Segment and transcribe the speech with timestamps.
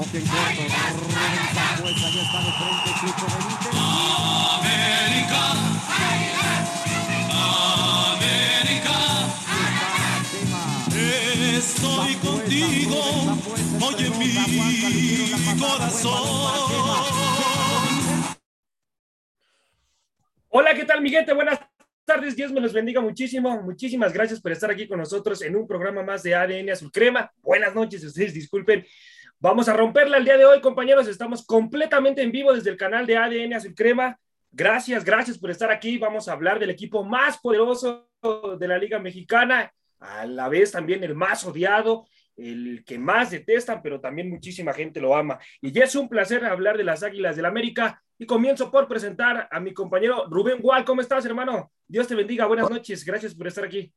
[0.00, 0.62] Toque en corto.
[0.96, 2.88] Rubén Zambuesa ya está de frente.
[3.00, 3.74] Chucho Benítez.
[4.56, 5.42] América.
[8.16, 8.96] América.
[11.58, 12.98] Estoy contigo.
[13.86, 14.28] Oye mi
[15.60, 16.24] corazón.
[20.48, 21.26] Hola, ¿qué tal, Miguel?
[21.34, 21.58] Buenas
[22.06, 23.60] tardes, Dios me los bendiga muchísimo.
[23.60, 27.30] Muchísimas gracias por estar aquí con nosotros en un programa más de ADN Azul Crema.
[27.42, 28.86] Buenas noches, ustedes disculpen.
[29.42, 31.08] Vamos a romperla el día de hoy, compañeros.
[31.08, 34.20] Estamos completamente en vivo desde el canal de ADN Azul Crema.
[34.52, 35.96] Gracias, gracias por estar aquí.
[35.96, 38.06] Vamos a hablar del equipo más poderoso
[38.58, 43.80] de la Liga Mexicana, a la vez también el más odiado, el que más detestan,
[43.80, 45.38] pero también muchísima gente lo ama.
[45.62, 48.02] Y ya es un placer hablar de las Águilas del América.
[48.18, 50.84] Y comienzo por presentar a mi compañero Rubén Gual.
[50.84, 51.72] ¿Cómo estás, hermano?
[51.88, 52.44] Dios te bendiga.
[52.44, 53.06] Buenas noches.
[53.06, 53.90] Gracias por estar aquí.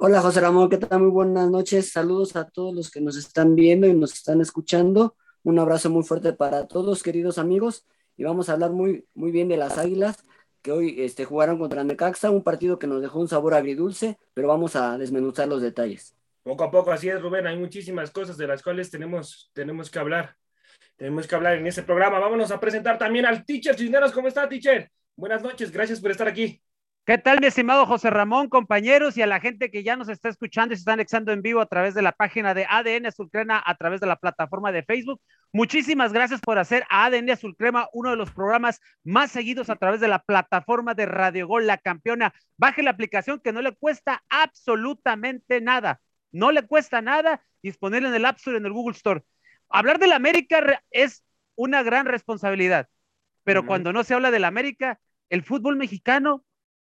[0.00, 0.68] Hola, José Ramón.
[0.70, 1.00] ¿Qué tal?
[1.00, 1.90] Muy buenas noches.
[1.90, 5.16] Saludos a todos los que nos están viendo y nos están escuchando.
[5.42, 7.84] Un abrazo muy fuerte para todos, queridos amigos.
[8.16, 10.24] Y vamos a hablar muy, muy bien de las Águilas
[10.62, 14.46] que hoy este, jugaron contra Necaxa, un partido que nos dejó un sabor agridulce, pero
[14.46, 16.14] vamos a desmenuzar los detalles.
[16.44, 17.48] Poco a poco, así es, Rubén.
[17.48, 20.36] Hay muchísimas cosas de las cuales tenemos, tenemos que hablar
[20.96, 22.20] tenemos que hablar en este programa.
[22.20, 24.12] Vámonos a presentar también al teacher Cisneros.
[24.12, 24.90] ¿Cómo está, teacher?
[25.16, 26.62] Buenas noches, gracias por estar aquí.
[27.08, 30.28] ¿Qué tal, mi estimado José Ramón, compañeros y a la gente que ya nos está
[30.28, 33.62] escuchando y se está anexando en vivo a través de la página de ADN Azulcrema,
[33.64, 35.18] a través de la plataforma de Facebook?
[35.50, 40.00] Muchísimas gracias por hacer a ADN Azulcrema uno de los programas más seguidos a través
[40.00, 42.34] de la plataforma de Radio Gol, la campeona.
[42.58, 46.02] Baje la aplicación que no le cuesta absolutamente nada.
[46.30, 49.24] No le cuesta nada disponible en el App Store, en el Google Store
[49.70, 52.88] hablar del América es una gran responsabilidad,
[53.44, 56.44] pero cuando no se habla del América, el fútbol mexicano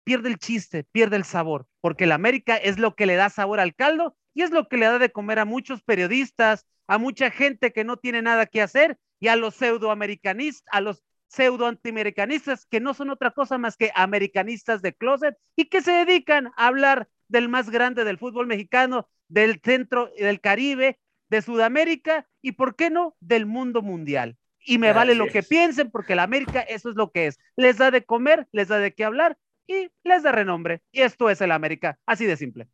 [0.04, 3.60] pierde el chiste, pierde el sabor, porque el América es lo que le da sabor
[3.60, 7.32] al caldo y es lo que le da de comer a muchos periodistas, a mucha
[7.32, 12.68] gente que no tiene nada que hacer y a los pseudoamericanistas, a los pseudo antiamericanistas
[12.68, 16.68] que no son otra cosa más que americanistas de closet y que se dedican a
[16.68, 21.00] hablar del más grande del fútbol mexicano, del centro del Caribe
[21.30, 24.38] de Sudamérica y, ¿por qué no?, del mundo mundial.
[24.66, 27.40] Y me vale lo que piensen, porque la América eso es lo que es.
[27.56, 29.38] Les da de comer, les da de qué hablar
[29.68, 30.82] y les da renombre.
[30.92, 32.68] Y esto es el América, así de simple.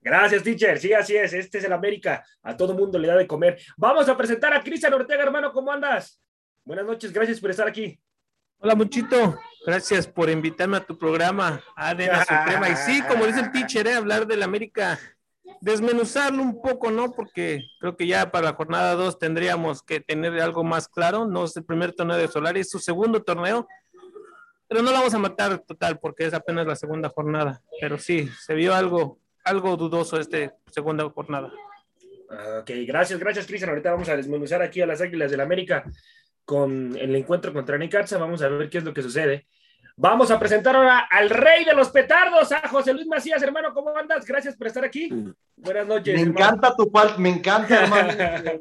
[0.00, 0.78] Gracias, teacher.
[0.78, 1.32] Sí, así es.
[1.32, 2.24] Este es el América.
[2.42, 3.60] A todo mundo le da de comer.
[3.76, 5.52] Vamos a presentar a Cristian Ortega, hermano.
[5.52, 6.20] ¿Cómo andas?
[6.64, 7.12] Buenas noches.
[7.12, 7.98] Gracias por estar aquí.
[8.58, 9.38] Hola, Muchito.
[9.66, 12.68] Gracias por invitarme a tu programa, ADN Suprema.
[12.70, 13.94] Y sí, como dice el teacher, ¿eh?
[13.94, 14.98] hablar del América
[15.60, 17.12] desmenuzarlo un poco, ¿no?
[17.12, 21.26] Porque creo que ya para la jornada 2 tendríamos que tener algo más claro.
[21.26, 23.66] No es el primer torneo de Solari, es su segundo torneo.
[24.68, 27.62] Pero no lo vamos a matar total porque es apenas la segunda jornada.
[27.80, 31.50] Pero sí, se vio algo, algo dudoso esta segunda jornada.
[32.60, 33.70] Ok, gracias, gracias, Cristian.
[33.70, 35.84] Ahorita vamos a desmenuzar aquí a las Águilas del América
[36.44, 38.18] con el encuentro contra Nicarza.
[38.18, 39.46] Vamos a ver qué es lo que sucede.
[40.00, 43.90] Vamos a presentar ahora al rey de los petardos, a José Luis Macías, hermano, ¿cómo
[43.96, 44.24] andas?
[44.24, 45.10] Gracias por estar aquí.
[45.56, 46.14] Buenas noches.
[46.14, 48.12] Me encanta tu falta, me encanta, hermano,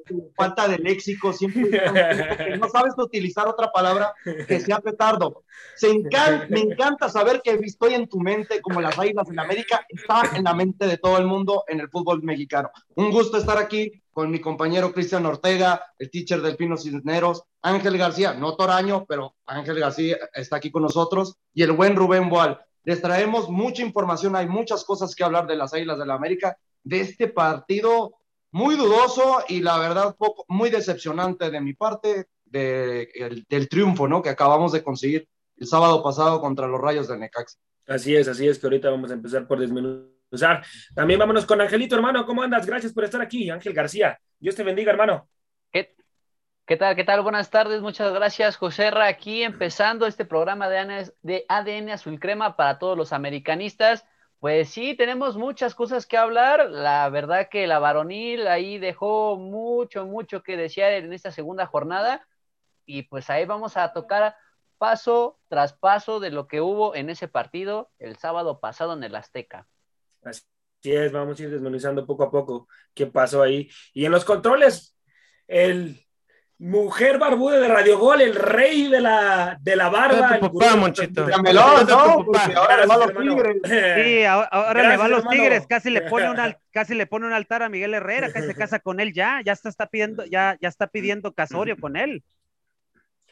[0.03, 1.80] tu falta de léxico, siempre
[2.58, 4.16] no sabes utilizar otra palabra
[4.47, 5.44] que sea petardo.
[5.76, 9.86] Se encanta, me encanta saber que estoy en tu mente como las águilas en América,
[9.90, 12.72] está en la mente de todo el mundo en el fútbol mexicano.
[12.96, 17.97] Un gusto estar aquí con mi compañero Cristian Ortega, el teacher del Pino Cisneros, Ángel
[17.97, 22.59] García, no Toraño, pero Ángel García está aquí con nosotros, y el buen Rubén Boal.
[22.83, 26.57] Les traemos mucha información, hay muchas cosas que hablar de las Águilas de la América,
[26.83, 28.16] de este partido
[28.51, 34.22] muy dudoso y la verdad poco, muy decepcionante de mi parte de, del triunfo ¿no?
[34.22, 37.57] que acabamos de conseguir el sábado pasado contra los Rayos de Necaxa.
[37.88, 40.17] Así es, así es, que ahorita vamos a empezar por desmenuzar
[40.94, 42.25] también vámonos con Angelito, hermano.
[42.25, 42.66] ¿Cómo andas?
[42.66, 44.19] Gracias por estar aquí, Ángel García.
[44.39, 45.29] Dios te bendiga, hermano.
[45.72, 45.95] ¿Qué,
[46.67, 46.97] qué tal?
[46.97, 47.22] ¿Qué tal?
[47.22, 47.81] Buenas tardes.
[47.81, 49.07] Muchas gracias, José Ra.
[49.07, 54.05] Aquí empezando este programa de ADN, de ADN Azul Crema para todos los americanistas.
[54.39, 56.69] Pues sí, tenemos muchas cosas que hablar.
[56.69, 62.28] La verdad que la varonil ahí dejó mucho, mucho que desear en esta segunda jornada.
[62.85, 64.35] Y pues ahí vamos a tocar
[64.78, 69.16] paso tras paso de lo que hubo en ese partido el sábado pasado en el
[69.16, 69.67] Azteca.
[70.22, 70.43] Así
[70.84, 73.70] es, vamos a ir desmenuzando poco a poco qué pasó ahí.
[73.93, 74.97] Y en los controles,
[75.47, 76.07] el
[76.59, 80.40] mujer barbuda de Radio Gol, el rey de la, de la barba.
[80.40, 81.24] Tu papá, Monchito.
[81.24, 83.58] ahora le va a los tigres.
[83.64, 86.38] Sí, ahora, le va a los tigres, casi le pone un
[86.72, 89.54] casi le pone un altar a Miguel Herrera, casi se casa con él ya, ya
[89.54, 92.24] está, está pidiendo, ya, ya está pidiendo casorio con él.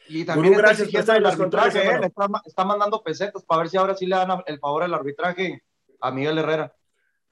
[0.08, 3.96] Y también está exigiendo el arbitraje, eh, está, está, mandando pesetas para ver si ahora
[3.96, 5.64] sí le dan el favor al arbitraje
[6.00, 6.72] a Miguel Herrera.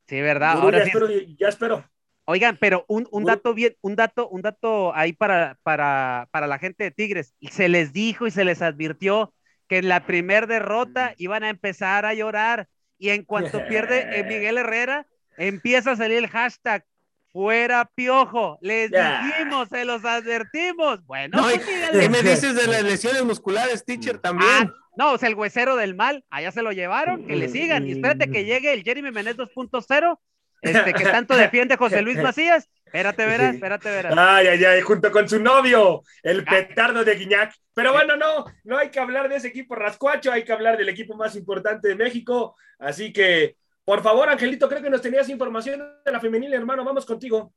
[0.09, 0.59] Sí, verdad.
[0.61, 1.85] Ahora ya, espero, ya espero.
[2.27, 6.59] Oigan, pero un, un dato bien, un dato, un dato ahí para, para, para la
[6.59, 7.35] gente de Tigres.
[7.51, 9.35] Se les dijo y se les advirtió
[9.69, 12.69] que en la primer derrota iban a empezar a llorar.
[12.99, 15.07] Y en cuanto pierde eh, Miguel Herrera,
[15.37, 16.85] empieza a salir el hashtag
[17.33, 18.59] fuera piojo.
[18.63, 21.05] Les dijimos, se los advertimos.
[21.05, 21.91] Bueno, No, y- pues.
[21.93, 24.49] ¿Qué me dices de las lesiones musculares, teacher, también?
[24.51, 27.87] Ah, no, o sea, el huesero del mal, allá se lo llevaron, que le sigan.
[27.89, 30.19] Y espérate que llegue el Jeremy Menez 2.0,
[30.65, 32.69] este, que tanto defiende José Luis Macías.
[32.87, 34.15] Espérate, verás, espérate, verás.
[34.17, 37.53] Ay, ay, ay, junto con su novio, el petardo de Guiñac.
[37.75, 40.89] Pero bueno, no, no hay que hablar de ese equipo rascuacho, hay que hablar del
[40.89, 42.57] equipo más importante de México.
[42.79, 47.05] Así que, por favor, Angelito, creo que nos tenías información de la femenil, hermano, vamos
[47.05, 47.53] contigo.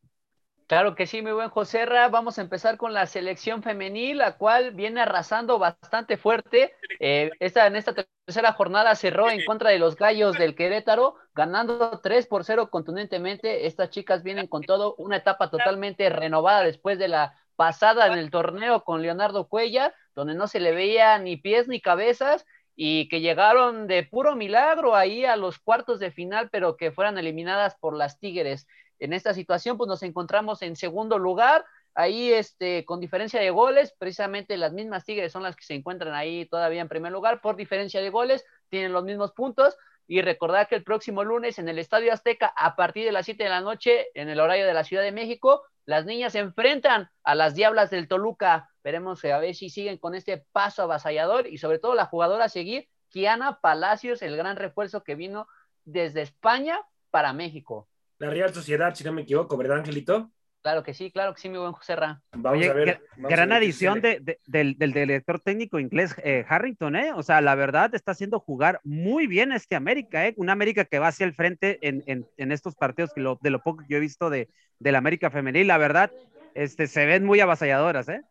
[0.67, 2.09] Claro que sí, mi buen José Ra.
[2.09, 6.73] Vamos a empezar con la selección femenil, la cual viene arrasando bastante fuerte.
[6.99, 12.01] Eh, esta, en esta tercera jornada cerró en contra de los gallos del Querétaro, ganando
[12.03, 13.65] 3 por 0 contundentemente.
[13.65, 18.29] Estas chicas vienen con todo, una etapa totalmente renovada después de la pasada en el
[18.29, 23.21] torneo con Leonardo Cuella, donde no se le veía ni pies ni cabezas y que
[23.21, 27.95] llegaron de puro milagro ahí a los cuartos de final, pero que fueran eliminadas por
[27.95, 28.67] las Tigres
[28.99, 33.93] en esta situación, pues nos encontramos en segundo lugar, ahí este, con diferencia de goles,
[33.97, 37.55] precisamente las mismas Tigres son las que se encuentran ahí todavía en primer lugar por
[37.55, 39.77] diferencia de goles, tienen los mismos puntos.
[40.09, 43.43] Y recordar que el próximo lunes en el Estadio Azteca, a partir de las 7
[43.43, 47.09] de la noche, en el horario de la Ciudad de México, las niñas se enfrentan
[47.23, 48.69] a las Diablas del Toluca.
[48.85, 52.49] Veremos a ver si siguen con este paso avasallador y sobre todo la jugadora a
[52.49, 55.47] seguir, Kiana Palacios, el gran refuerzo que vino
[55.83, 56.79] desde España
[57.09, 57.87] para México.
[58.19, 60.31] La Real Sociedad, si no me equivoco, ¿verdad, Angelito?
[60.61, 62.21] Claro que sí, claro que sí, mi buen José Ra.
[62.33, 63.01] Vamos Oye, a ver.
[63.15, 64.19] vamos gran a ver qué adición sucede.
[64.19, 67.13] de, de- del, del director técnico inglés eh, Harrington, ¿eh?
[67.13, 70.33] O sea, la verdad está haciendo jugar muy bien este América, ¿eh?
[70.35, 73.49] Una América que va hacia el frente en, en- en estos partidos, que lo- de
[73.51, 74.49] lo poco que yo he visto de,
[74.79, 76.11] de la América femenil, la verdad,
[76.55, 78.21] este, se ven muy avasalladoras, ¿eh?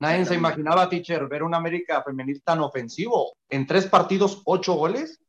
[0.00, 3.36] Nadie se imaginaba, teacher, ver una América femenil tan ofensivo.
[3.48, 5.20] En tres partidos, ocho goles.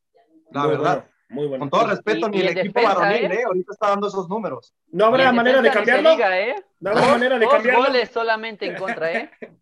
[0.52, 0.96] La Muy verdad.
[0.96, 1.64] bueno, muy bueno.
[1.64, 3.36] Con todo respeto, Y- ni y el equipo defensa, varonil, ¿eh?
[3.36, 3.44] ¿eh?
[3.46, 4.74] Ahorita está dando esos números.
[4.92, 6.12] ¿No habrá manera de cambiarlo?
[6.12, 6.56] diga, ¿eh?
[6.80, 7.84] ¿No habrá Dos- manera de cambiarlo?
[7.86, 9.30] goles solamente en contra, ¿eh?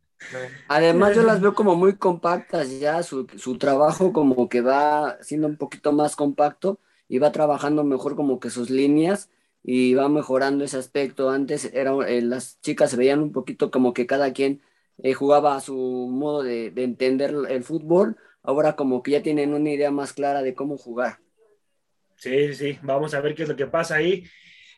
[0.68, 5.48] Además, yo las veo como muy compactas ya, su, su trabajo como que va siendo
[5.48, 9.30] un poquito más compacto y va trabajando mejor como que sus líneas
[9.62, 11.30] y va mejorando ese aspecto.
[11.30, 14.62] Antes era, eh, las chicas se veían un poquito como que cada quien
[15.04, 19.54] eh, jugaba a su modo de, de entender el fútbol, ahora como que ya tienen
[19.54, 21.20] una idea más clara de cómo jugar.
[22.25, 22.80] Sí, sí.
[22.81, 24.24] Vamos a ver qué es lo que pasa ahí.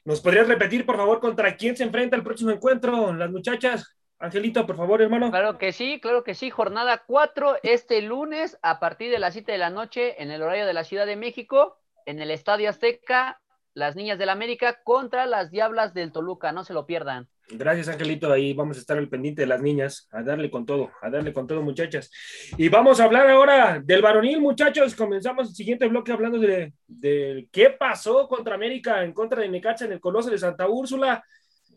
[0.04, 3.14] ¿Nos podrías repetir, por favor, contra quién se enfrenta el próximo encuentro?
[3.14, 3.96] Las muchachas.
[4.20, 5.32] Angelito, por favor, hermano.
[5.32, 6.50] Claro que sí, claro que sí.
[6.50, 10.66] Jornada 4 este lunes a partir de las 7 de la noche en el horario
[10.66, 13.40] de la Ciudad de México, en el Estadio Azteca,
[13.74, 16.52] las Niñas del América contra las Diablas del Toluca.
[16.52, 17.30] No se lo pierdan.
[17.50, 18.32] Gracias, Angelito.
[18.32, 21.32] Ahí vamos a estar al pendiente de las niñas, a darle con todo, a darle
[21.32, 22.12] con todo, muchachas.
[22.58, 24.94] Y vamos a hablar ahora del varonil, muchachos.
[24.96, 29.86] Comenzamos el siguiente bloque hablando de, de qué pasó contra América en contra de Necaxa
[29.86, 31.24] en el Coloso de Santa Úrsula.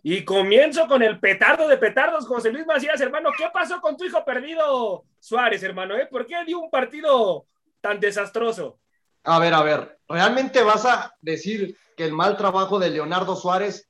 [0.02, 3.30] Y comienzo con el petardo de petardos, José Luis Macías, hermano.
[3.36, 5.94] ¿Qué pasó con tu hijo perdido, Suárez, hermano?
[5.96, 6.08] eh?
[6.10, 7.46] ¿Por qué dio un partido
[7.80, 8.80] tan desastroso?
[9.24, 13.89] A ver, a ver, ¿realmente vas a decir que el mal trabajo de Leonardo Suárez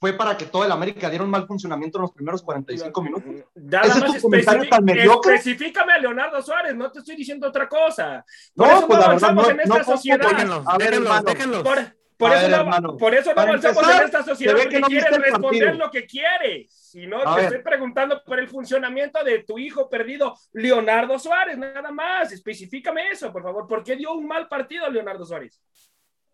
[0.00, 3.24] fue para que todo el América diera un mal funcionamiento en los primeros 45 minutos?
[3.54, 5.34] Nada ¿Ese es más tu comentario especifi- tan mediocre?
[5.34, 8.24] Especifícame a Leonardo Suárez, no te estoy diciendo otra cosa.
[8.54, 10.30] No, eso pues no verdad, avanzamos no- en no esta puedo sociedad.
[10.30, 11.28] Déjenlos, A ver, déjenlos, hermano.
[11.30, 11.62] déjenlos.
[11.62, 11.78] Por,
[12.16, 14.68] por A eso ver, no, hermano, por eso no avanzamos empezar, en esta sociedad porque
[14.70, 16.72] que no quieres responder lo que quieres.
[16.90, 17.44] Si no, A te ver.
[17.44, 22.32] estoy preguntando por el funcionamiento de tu hijo perdido, Leonardo Suárez, nada más.
[22.32, 23.66] Especifícame eso, por favor.
[23.66, 25.60] ¿Por qué dio un mal partido Leonardo Suárez?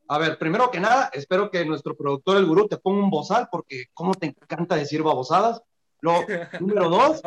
[0.08, 3.48] A ver, primero que nada, espero que nuestro productor, el gurú, te ponga un bozal,
[3.50, 5.62] porque cómo te encanta decir babosadas.
[6.00, 6.24] Lo,
[6.60, 7.20] número dos,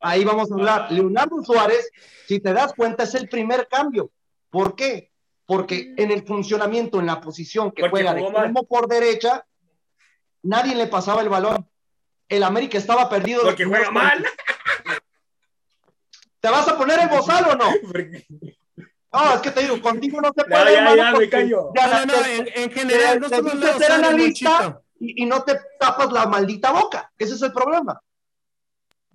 [0.00, 0.92] ahí vamos a hablar.
[0.92, 1.90] Leonardo Suárez,
[2.26, 4.10] si te das cuenta, es el primer cambio.
[4.50, 5.12] ¿Por qué?
[5.46, 9.46] Porque en el funcionamiento, en la posición que Porque juega de extremo por derecha,
[10.42, 11.68] nadie le pasaba el balón.
[12.28, 13.42] El América estaba perdido.
[13.42, 14.24] Porque juega mal.
[16.40, 17.70] ¿Te vas a poner el bozal o no?
[19.12, 20.72] No, es que te digo, contigo no se puede.
[20.72, 21.70] ya, ya, callo.
[21.74, 25.26] ya No, no, no, te- en, en general, no te ser Suárez, analista y, y
[25.26, 27.12] no te tapas la maldita boca.
[27.18, 28.00] Ese es el problema.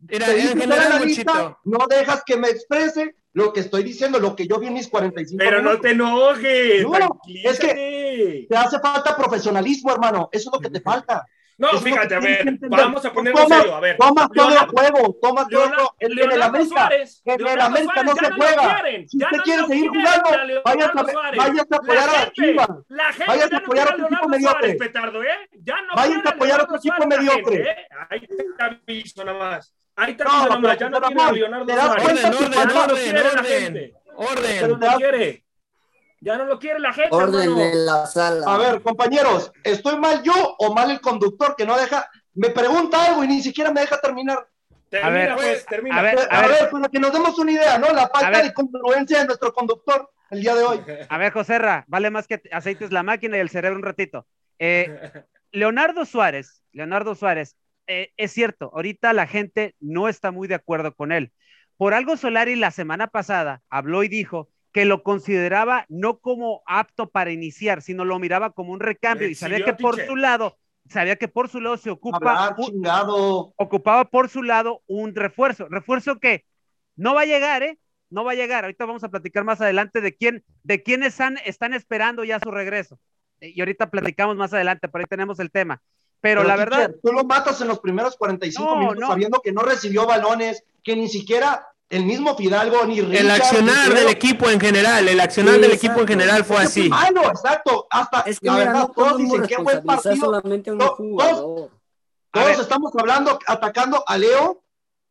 [0.02, 4.36] Mira, Te en general, analista, no dejas que me exprese lo que estoy diciendo, lo
[4.36, 5.82] que yo vi en mis 45 Pero no minutos.
[5.82, 6.84] te enojes.
[6.84, 8.46] No, tranquilízate.
[8.50, 10.30] Te hace falta profesionalismo, hermano.
[10.32, 11.26] Eso es lo que te falta.
[11.60, 13.98] No, Eso fíjate, a ver, vamos a ponerlo Toma- serio, a ver.
[13.98, 15.96] Toma todo el Leonardo- juego, toma todo el Leonardo, juego.
[16.00, 18.74] En- el América, Suárez, en el América no Suárez, se ya juega.
[18.82, 20.64] quieren, Si usted no quiere seguir jugando, a Leonardo
[21.36, 22.68] váyase a- apoyar a Chivas.
[22.90, 24.74] La gente Váyase ya a no apoyar a otro equipo mediocre.
[24.76, 25.28] Petardo, ¿eh?
[25.66, 27.56] No a apoyar a otro equipo mediocre.
[27.72, 27.76] ¿eh?
[28.10, 29.74] Ahí te aviso nada más.
[29.96, 32.06] Ahí te No, aviso nada pero más, ya no quiere a Leonardo ¿te das Suárez.
[32.06, 32.82] Orden, orden, no
[34.16, 34.72] orden.
[34.78, 35.44] Orden.
[36.20, 36.80] Ya no lo quiere.
[36.80, 38.46] La gente, Orden en la sala.
[38.48, 42.10] A ver, compañeros, ¿estoy mal yo o mal el conductor que no deja?
[42.34, 44.48] Me pregunta algo y ni siquiera me deja terminar.
[44.90, 46.00] Termina, A ver, pues, termina.
[46.00, 47.92] a ver, A, ver, para que nos demos una idea, ¿no?
[47.92, 50.82] La falta de congruencia de nuestro conductor el día de hoy.
[51.10, 54.28] A ver, Joserra, vale más que aceites la máquina y el cerebro un ratito.
[54.60, 55.12] Eh,
[55.52, 57.56] Leonardo Suárez, Leonardo Suárez,
[57.88, 61.32] eh, es cierto, ahorita la gente no está muy de acuerdo con él.
[61.78, 67.10] Por algo Solari la semana pasada habló y dijo que lo consideraba no como apto
[67.10, 70.56] para iniciar, sino lo miraba como un recambio y sabía que por su lado,
[70.88, 73.54] sabía que por su lado se ocupa Hablar, un- chingado.
[73.56, 76.46] ocupaba por su lado un refuerzo, refuerzo que
[76.96, 77.80] no va a llegar, ¿eh?
[78.12, 78.66] No va a llegar.
[78.66, 82.52] Ahorita vamos a platicar más adelante de quién, de quiénes están, están esperando ya su
[82.52, 83.00] regreso.
[83.42, 85.82] Y ahorita platicamos más adelante, por ahí tenemos el tema.
[86.22, 89.08] Pero, la verdad, Tú lo matas en los primeros 45 No, minutos no.
[89.08, 93.26] sabiendo que no recibió balones, que ni siquiera el mismo Fidalgo ni Richard.
[93.26, 96.64] El accionar ni del equipo en general, el accionar Sí, del equipo en general fue
[96.64, 96.90] Ese fue así.
[96.90, 97.88] malo, exacto.
[97.90, 100.16] Hasta Es que la mira, verdad, no todos dicen que buen partido.
[100.18, 101.72] solamente un No, Todos
[102.34, 102.60] ver.
[102.60, 104.64] estamos hablando, atacando a Leo.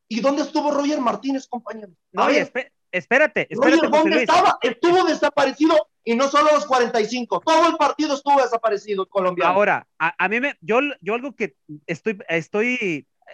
[0.09, 1.88] ¿Y dónde estuvo Roger Martínez, compañero?
[2.12, 4.28] no, A ver, espé- espérate, Roger, espérate, José ¿dónde Luis.
[4.28, 4.59] estaba?
[4.62, 7.40] Estuvo desaparecido y no solo los 45.
[7.45, 9.52] Todo el partido estuvo desaparecido colombiano.
[9.52, 11.56] Ahora, a, a mí me, yo, yo algo que
[11.88, 12.75] estoy, estoy,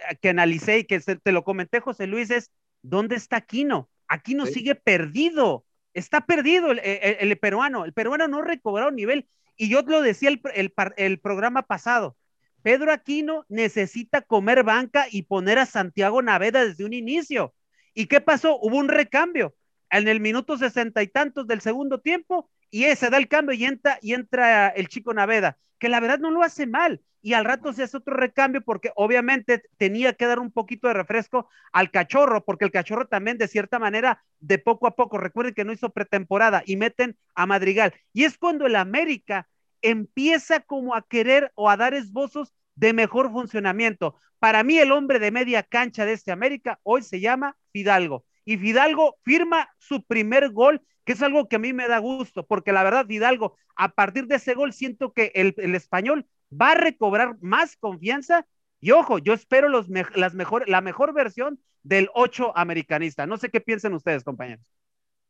[0.09, 2.49] eh, que analicé y que se- te lo comenté, José Luis, es
[2.83, 3.89] ¿dónde está Aquino?
[4.07, 4.53] Aquino Sí.
[4.55, 9.27] sigue perdido, está perdido el, el- el peruano, el peruano no ha recobrado nivel.
[9.57, 12.15] Y yo lo decía el, el par- el programa pasado,
[12.61, 17.53] Pedro Aquino necesita comer banca y poner a Santiago Naveda desde un inicio.
[17.93, 18.57] ¿Y qué pasó?
[18.59, 19.55] Hubo un recambio
[19.89, 23.65] en el minuto sesenta y tantos del segundo tiempo y ese da el cambio y
[23.65, 27.01] entra, y entra el chico Naveda, que la verdad no lo hace mal.
[27.21, 30.95] Y al rato se hace otro recambio porque obviamente tenía que dar un poquito de
[30.95, 35.53] refresco al cachorro, porque el cachorro también de cierta manera, de poco a poco, recuerden
[35.53, 37.93] que no hizo pretemporada y meten a Madrigal.
[38.11, 39.47] Y es cuando el América
[39.83, 44.15] empieza como a querer o a dar esbozos de mejor funcionamiento.
[44.39, 48.25] Para mí el hombre de media cancha de este América hoy se llama Fidalgo.
[48.45, 52.45] Y Fidalgo firma su primer gol, que es algo que a mí me da gusto,
[52.45, 56.71] porque la verdad Fidalgo, a partir de ese gol, siento que el, el español va
[56.71, 58.45] a recobrar más confianza.
[58.79, 63.25] Y ojo, yo espero los me las mejor, la mejor versión del 8 americanista.
[63.25, 64.65] No sé qué piensan ustedes, compañeros.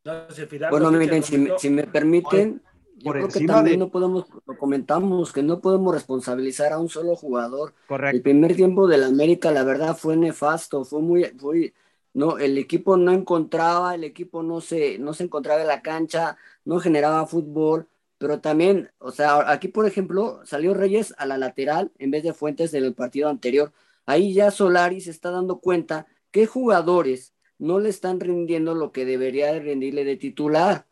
[0.06, 2.62] No, si Fidalgo Bueno, miren, si me, comentó- si me permiten,
[2.98, 6.90] yo creo que también de- no podemos, lo comentamos, que no podemos responsabilizar a un
[6.90, 7.70] solo jugador.
[7.70, 8.24] El Correcto.
[8.24, 11.74] primer tiempo del América, la verdad, fue nefasto, fue muy, fue,
[12.14, 16.38] no, el equipo no encontraba, el equipo no se, no se encontraba en la cancha,
[16.66, 21.92] no generaba fútbol, pero también, o sea, aquí por ejemplo, salió Reyes a la lateral
[21.98, 23.74] en vez de Fuentes en el partido anterior.
[24.06, 29.06] Ahí ya Solari se está dando cuenta que jugadores no le están rindiendo lo que
[29.06, 30.88] debería de rendirle de titular.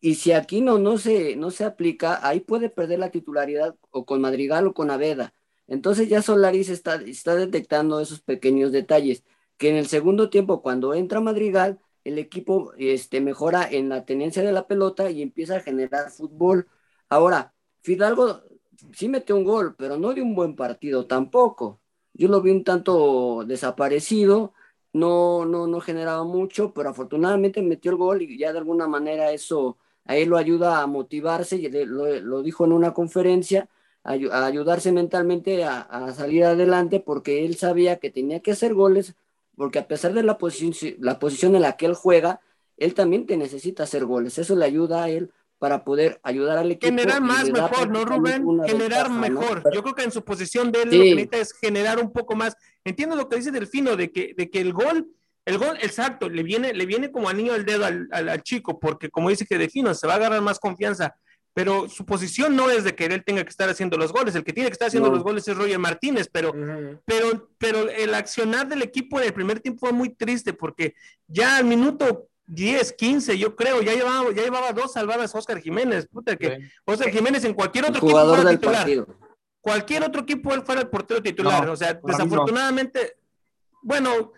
[0.00, 4.04] Y si aquí no, no, se, no se aplica, ahí puede perder la titularidad o
[4.04, 5.34] con Madrigal o con Aveda.
[5.68, 9.22] Entonces ya Solari se está, está detectando esos pequeños detalles,
[9.62, 14.42] que en el segundo tiempo, cuando entra Madrigal, el equipo este, mejora en la tenencia
[14.42, 16.68] de la pelota y empieza a generar fútbol.
[17.08, 18.42] Ahora, Fidalgo
[18.92, 21.80] sí metió un gol, pero no de un buen partido tampoco.
[22.14, 24.52] Yo lo vi un tanto desaparecido,
[24.92, 29.32] no, no, no generaba mucho, pero afortunadamente metió el gol y ya de alguna manera
[29.32, 33.68] eso a él lo ayuda a motivarse, y lo, dijo en una conferencia,
[34.04, 38.74] a, ayu- a ayudarse mentalmente a salir adelante porque él sabía que tenía que hacer
[38.74, 39.14] goles,
[39.62, 42.40] porque a pesar de la, posición la posición en la que él juega,
[42.78, 46.72] él también te necesita hacer goles, eso le ayuda a él para poder ayudar al
[46.72, 46.86] equipo.
[46.88, 48.44] Generar más mejor, ¿no, Rubén?
[48.66, 49.20] Generar ventaja, ¿no?
[49.20, 49.62] mejor.
[49.62, 50.96] Pero- Yo creo que en su posición de él Sí.
[50.96, 52.56] lo que necesita es generar un poco más.
[52.84, 55.06] Entiendo lo que dice Delfino, de que, de que el gol,
[55.44, 58.80] el gol, exacto, le viene, le viene como anillo al dedo al, al- al chico,
[58.80, 61.14] porque como dice que Delfino, se va a agarrar más confianza.
[61.54, 64.34] Pero su posición no es de que él tenga que estar haciendo los goles.
[64.34, 65.16] El que tiene que estar haciendo No.
[65.16, 66.52] los goles es Roger Martínez, pero
[67.04, 70.94] pero, pero el accionar del equipo en el primer tiempo fue muy triste porque
[71.26, 76.06] ya al minuto 10, 15, yo creo, ya llevaba, ya llevaba dos salvadas Oscar Jiménez.
[76.06, 78.78] Puta, que Oscar Jiménez en cualquier otro equipo jugador fuera del titular.
[78.80, 79.06] partido.
[79.60, 81.64] Cualquier otro equipo él fuera el portero titular.
[81.66, 83.16] No, o sea, desafortunadamente,
[83.82, 84.32] bueno,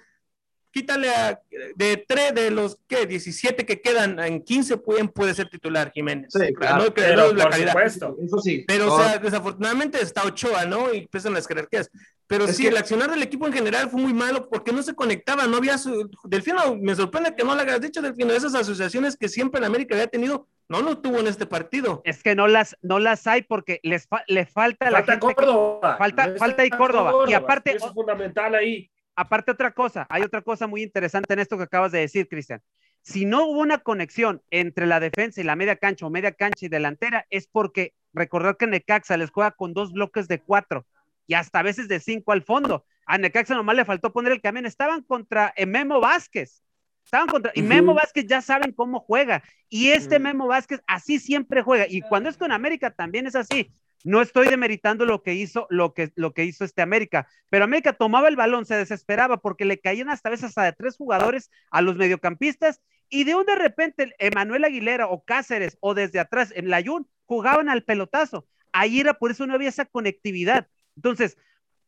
[0.75, 1.40] quítale a,
[1.76, 6.33] de tres de los que 17 que quedan en 15 pueden puede ser titular Jiménez.
[6.37, 6.78] Sí, claro.
[6.85, 7.73] no, que Pero, no la por calidad.
[7.73, 8.16] supuesto.
[8.21, 8.64] Eso sí.
[8.66, 10.93] Pero, No, o sea, desafortunadamente está Ochoa, ¿no?
[10.93, 11.90] Y pesan las jerarquías.
[12.26, 14.83] Pero Es sí, que- el accionar del equipo en general fue muy malo porque no
[14.83, 16.11] se conectaba, no había su...
[16.25, 19.95] Delfino, me sorprende que no le hayas dicho, Delfino, esas asociaciones que siempre en América
[19.95, 22.00] había tenido, no lo tuvo en este partido.
[22.04, 25.12] Es que no las, no las hay porque les fa- le falta a la Falta
[25.12, 25.97] gente Córdoba.
[25.99, 27.12] falta- No falta ahí está Córdoba.
[27.28, 28.90] Y aparte- Eso es fundamental ahí.
[29.16, 32.62] Aparte otra cosa, hay otra cosa muy interesante en esto que acabas de decir, Cristian.
[33.02, 36.64] Si no hubo una conexión entre la defensa y la media cancha o media cancha
[36.64, 40.87] y delantera, es porque recordar que Necaxa les juega con dos bloques de cuatro
[41.26, 42.87] y hasta a veces de cinco al fondo.
[43.06, 44.64] A Necaxa nomás le faltó poner el camión.
[44.64, 46.62] Estaban contra eh, Memo Vázquez.
[47.04, 47.62] Estaban contra, y.
[47.62, 49.42] Memo Vázquez ya saben cómo juega.
[49.68, 50.18] Y este.
[50.18, 51.87] Memo Vázquez así siempre juega.
[51.88, 53.71] Y cuando es con América también es así.
[54.04, 57.94] No estoy demeritando lo que hizo, lo que, lo que hizo este América, pero América
[57.94, 61.96] tomaba el balón, se desesperaba porque le caían hasta veces hasta tres jugadores a los
[61.96, 67.08] mediocampistas y de un de repente Emanuel Aguilera o Cáceres o desde atrás en Layún
[67.25, 68.46] jugaban al pelotazo.
[68.73, 70.68] Ahí era por eso no había esa conectividad.
[70.96, 71.38] Entonces,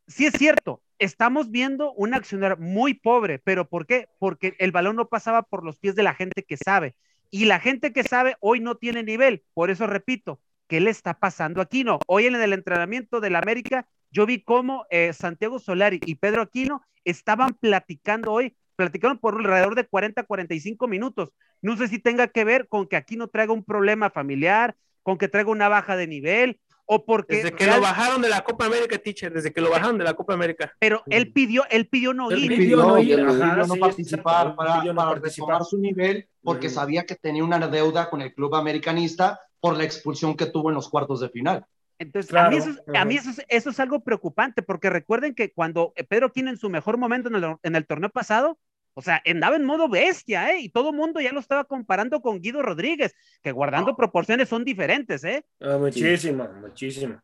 [0.07, 4.09] sí es cierto, estamos viendo un accionar muy pobre, pero ¿por qué?
[4.19, 6.95] Porque el balón no pasaba por los pies de la gente que sabe.
[7.31, 9.43] Y la gente que sabe hoy no tiene nivel.
[9.53, 11.85] Por eso repito, ¿qué le está pasando aquí?
[11.85, 16.43] No, hoy en el entrenamiento del América, yo vi cómo eh, Santiago Solari y Pedro
[16.43, 21.31] Aquino estaban platicando hoy, platicaron por alrededor de 40, 45 minutos.
[21.63, 25.29] No sé si tenga que ver con que Aquino traiga un problema familiar, con que
[25.29, 28.67] traiga una baja de nivel, o porque Desde que real- lo bajaron de la Copa
[28.67, 30.73] América, teacher, desde que lo bajaron de la Copa América.
[30.79, 32.49] pero él pidió, él pidió no Él ir.
[32.49, 35.65] pidió pidió, no ir, pidió ajá, no sí, participar para, pidió no para participar.
[35.65, 40.37] su nivel porque sabía que tenía una deuda con el club americanista por la expulsión
[40.37, 41.65] que tuvo en los cuartos de final.
[41.99, 43.05] Entonces, a Claro, mí, eso, es- a ajá.
[43.07, 46.59] mí eso, es, eso es algo preocupante, porque recuerden que cuando eh, Pedro Aquino en
[46.59, 48.59] su mejor momento en el, en el torneo pasado,
[48.95, 50.61] o sea, andaba en modo bestia, ¿eh?
[50.61, 54.65] Y todo el mundo ya lo estaba comparando con Guido Rodríguez, que guardando proporciones son
[54.65, 55.45] diferentes, ¿eh?
[55.61, 57.21] Ah, muchísimo, muchísimo.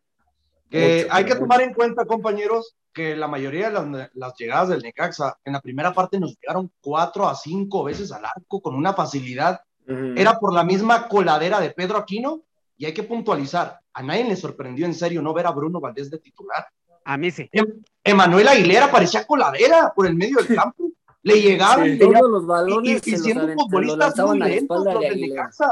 [0.71, 1.41] Que Mucho, hay que mucho.
[1.41, 5.61] tomar en cuenta, compañeros, que la mayoría de las, las llegadas del Necaxa en la
[5.61, 9.61] primera parte nos llegaron cuatro a cinco veces al arco con una facilidad.
[9.87, 12.43] Era por la misma coladera de Pedro Aquino
[12.77, 13.79] y hay que puntualizar.
[13.95, 16.67] A nadie le sorprendió en serio no ver a Bruno Valdés de titular.
[17.05, 17.49] A mí sí.
[17.53, 20.91] Em- Emanuel Aguilera parecía coladera por el medio del campo.
[21.25, 21.91] Le llegaban Sí.
[21.93, 25.17] y tenía- Todos los balones y- siendo los futbolistas muy lentos los de.
[25.17, 25.69] Necaxa.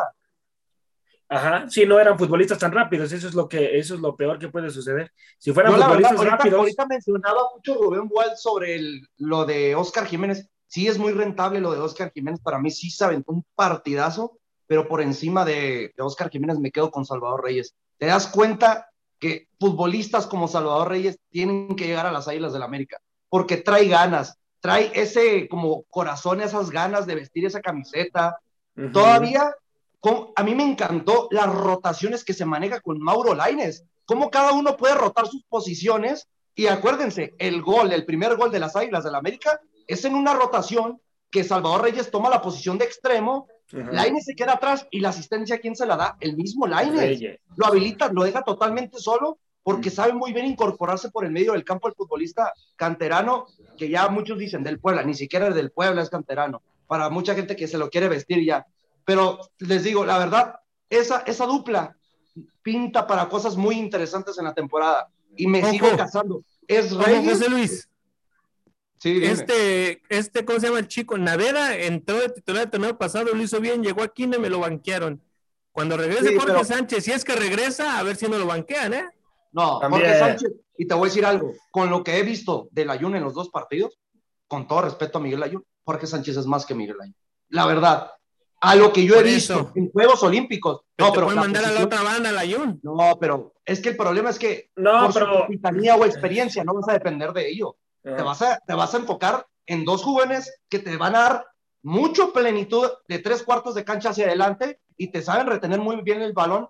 [1.32, 4.36] Ajá, sí, no eran futbolistas tan rápidos, eso es lo que, eso es lo peor
[4.38, 5.12] que puede suceder.
[5.38, 9.06] Si fueran Yo, la verdad, futbolistas ahorita, rápidos, ahorita mencionaba mucho Rubén Wald sobre el-
[9.18, 10.48] lo de Oscar Jiménez.
[10.70, 12.40] Sí, es muy rentable lo de Oscar Jiménez.
[12.40, 16.70] Para mí sí se aventó un partidazo, pero por encima de, de Oscar Jiménez me
[16.70, 17.74] quedo con Salvador Reyes.
[17.98, 22.62] ¿Te das cuenta que futbolistas como Salvador Reyes tienen que llegar a las Águilas del
[22.62, 22.98] América?
[23.28, 28.38] Porque trae ganas, trae ese como corazón, esas ganas de vestir esa camiseta.
[28.92, 29.52] Todavía,
[29.98, 34.52] con- a mí me encantó las rotaciones que se maneja con Mauro Laines, cómo cada
[34.52, 36.28] uno puede rotar sus posiciones.
[36.54, 39.60] Y acuérdense, el gol, el primer gol de las Águilas del América,
[39.92, 41.00] es en una rotación
[41.30, 43.92] que Salvador Reyes toma la posición de extremo, Ujú.
[43.92, 46.16] Laines se queda atrás y la asistencia, ¿quién se la da?
[46.20, 46.66] El mismo.
[46.66, 47.38] Reyes.
[47.56, 51.64] Lo habilita, lo deja totalmente solo porque sabe muy bien incorporarse por el medio del
[51.64, 56.02] campo el futbolista canterano, que ya muchos dicen del Puebla, ni siquiera el del Puebla
[56.02, 58.66] es canterano, para mucha gente que se lo quiere vestir ya.
[59.04, 60.56] Pero les digo, la verdad,
[60.88, 61.96] esa, esa dupla
[62.62, 65.70] pinta para cosas muy interesantes en la temporada y me Ojo.
[65.70, 66.42] sigo casando.
[66.66, 67.34] Es Reyes.
[67.34, 67.88] José Luis,
[69.00, 71.16] Sí, este, este, ¿cómo se llama el chico?
[71.16, 74.60] Navera entró de titular el torneo pasado, lo hizo bien, llegó aquí y me lo
[74.60, 75.22] banquearon.
[75.72, 78.46] Cuando regrese Sí, Jorge pero- Sánchez, si es que regresa, a ver si no lo
[78.46, 79.04] banquean, ¿eh?
[79.52, 80.02] No, También.
[80.02, 80.52] Jorge Sánchez.
[80.76, 83.32] Y te voy a decir algo, con lo que he visto del Ayun en los
[83.34, 83.98] dos partidos,
[84.46, 87.16] con todo respeto a Miguel Ayun, Jorge Sánchez es más que Miguel Ayun.
[87.48, 88.10] La verdad,
[88.60, 90.82] a lo que yo he visto en Juegos Olímpicos.
[90.94, 92.78] Pero No, te pero pueden mandar a la otra banda, la Jun.
[92.82, 96.62] No, pero es que el problema es que No, por su pero capitanía o experiencia
[96.64, 97.76] no vas a depender de ello.
[98.02, 101.46] Te vas, a, te vas a enfocar en dos jóvenes que te van a dar
[101.82, 106.22] mucho plenitud de tres cuartos de cancha hacia adelante y te saben retener muy bien
[106.22, 106.68] el balón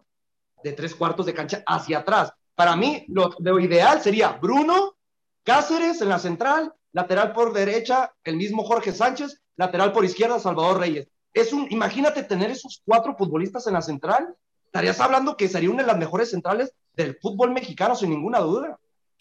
[0.62, 2.32] de tres cuartos de cancha hacia atrás.
[2.54, 4.96] Para mí, lo, lo ideal sería Bruno,
[5.42, 10.78] Cáceres en la central, lateral por derecha, el mismo Jorge Sánchez, lateral por izquierda, Salvador
[10.78, 11.08] Reyes.
[11.32, 14.34] Es un, imagínate tener esos cuatro futbolistas en la central.
[14.66, 18.78] Estarías hablando que sería una de las mejores centrales del fútbol mexicano, sin ninguna duda.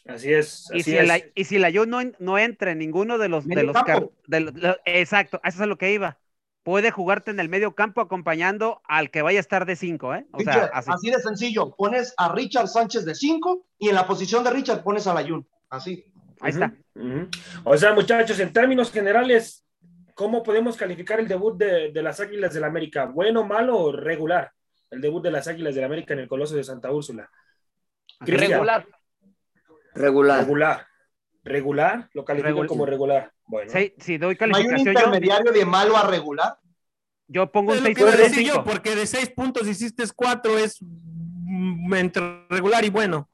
[0.08, 1.10] Así es, Y si, es.
[1.10, 3.86] el, y si el Ayun no, no entra en ninguno de los, de los campo.
[3.86, 6.18] car- de lo- lo- exacto, eso es a lo que iba.
[6.64, 10.26] Puede jugarte en el medio campo acompañando al que vaya a estar de cinco, ¿eh?
[10.32, 10.92] O sea, Richard, así.
[10.94, 11.10] así.
[11.12, 11.76] de sencillo.
[11.76, 15.48] Pones a Richard Sánchez de 5 y en la posición de Richard pones a Layun.
[15.70, 16.06] Así.
[16.42, 16.74] Ahí está.
[17.64, 19.66] O sea, muchachos, en términos generales,
[20.14, 23.06] ¿cómo podemos calificar el debut de, de las Águilas del América?
[23.06, 24.52] ¿Bueno, malo o regular?
[24.92, 27.30] El debut de las Águilas del América en el Coloso de Santa Úrsula.
[28.20, 28.52] Cristian.
[28.52, 28.86] Regular.
[29.96, 30.40] Regular.
[30.40, 30.88] Regular.
[31.44, 32.68] Regular, lo califico Regular.
[32.68, 33.32] como regular.
[33.46, 36.58] Bueno, Sí, si doy ¿No hay un calificación yo, intermediario de malo a regular?
[37.28, 38.18] yo pongo un Es lo que iba a 6.5.
[38.30, 43.30] decir yo, porque de seis puntos hiciste cuatro, es mm, entre regular y bueno.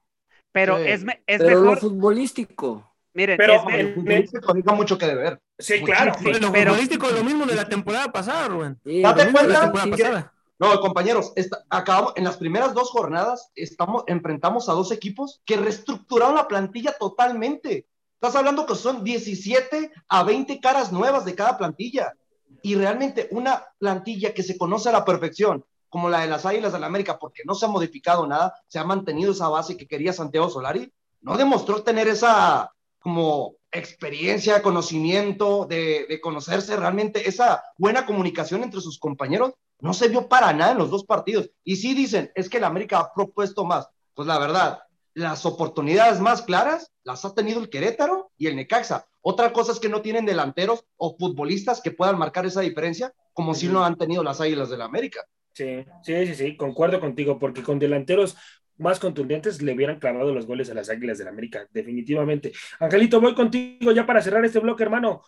[0.52, 0.84] Pero Sí.
[0.88, 2.96] es, me- es Pero lo mejor, futbolístico.
[3.14, 5.40] miren, Pero es El futbolístico deja mucho que deber.
[5.60, 6.14] sí, claro.
[6.20, 8.80] Sí, lo pero- futbolístico es lo mismo de la temporada pasada, Rubén.
[8.86, 10.34] Sí, Date Lo de la cuenta temporada pasada.
[10.58, 15.58] No, compañeros, esta- acabamos, en las primeras dos jornadas estamos, enfrentamos a dos equipos que
[15.58, 17.88] reestructuraron la plantilla totalmente.
[18.14, 22.14] Estás hablando que son 17 a 20 caras nuevas de cada plantilla.
[22.62, 26.72] Y realmente una plantilla que se conoce a la perfección, como la de las Águilas
[26.72, 29.88] del la América, porque no se ha modificado nada, se ha mantenido esa base que
[29.88, 30.92] quería Santiago Solari,
[31.22, 38.82] no demostró tener esa como experiencia, conocimiento, de, de conocerse realmente, esa buena comunicación entre
[38.82, 41.50] sus compañeros, no se vio para nada en los dos partidos.
[41.64, 43.88] Y sí dicen, es que el América ha propuesto más.
[44.14, 44.80] Pues la verdad,
[45.14, 49.08] las oportunidades más claras las ha tenido el Querétaro y el Necaxa.
[49.22, 53.56] Otra cosa es que no tienen delanteros o futbolistas que puedan marcar esa diferencia, como
[53.56, 55.22] si lo han tenido las Águilas del la América.
[55.54, 58.36] Sí, sí, sí, sí, concuerdo contigo, porque con delanteros
[58.78, 62.52] más contundentes le hubieran clavado los goles a las Águilas del América, definitivamente.
[62.80, 65.22] Angelito, voy contigo ya para cerrar este bloque, hermano.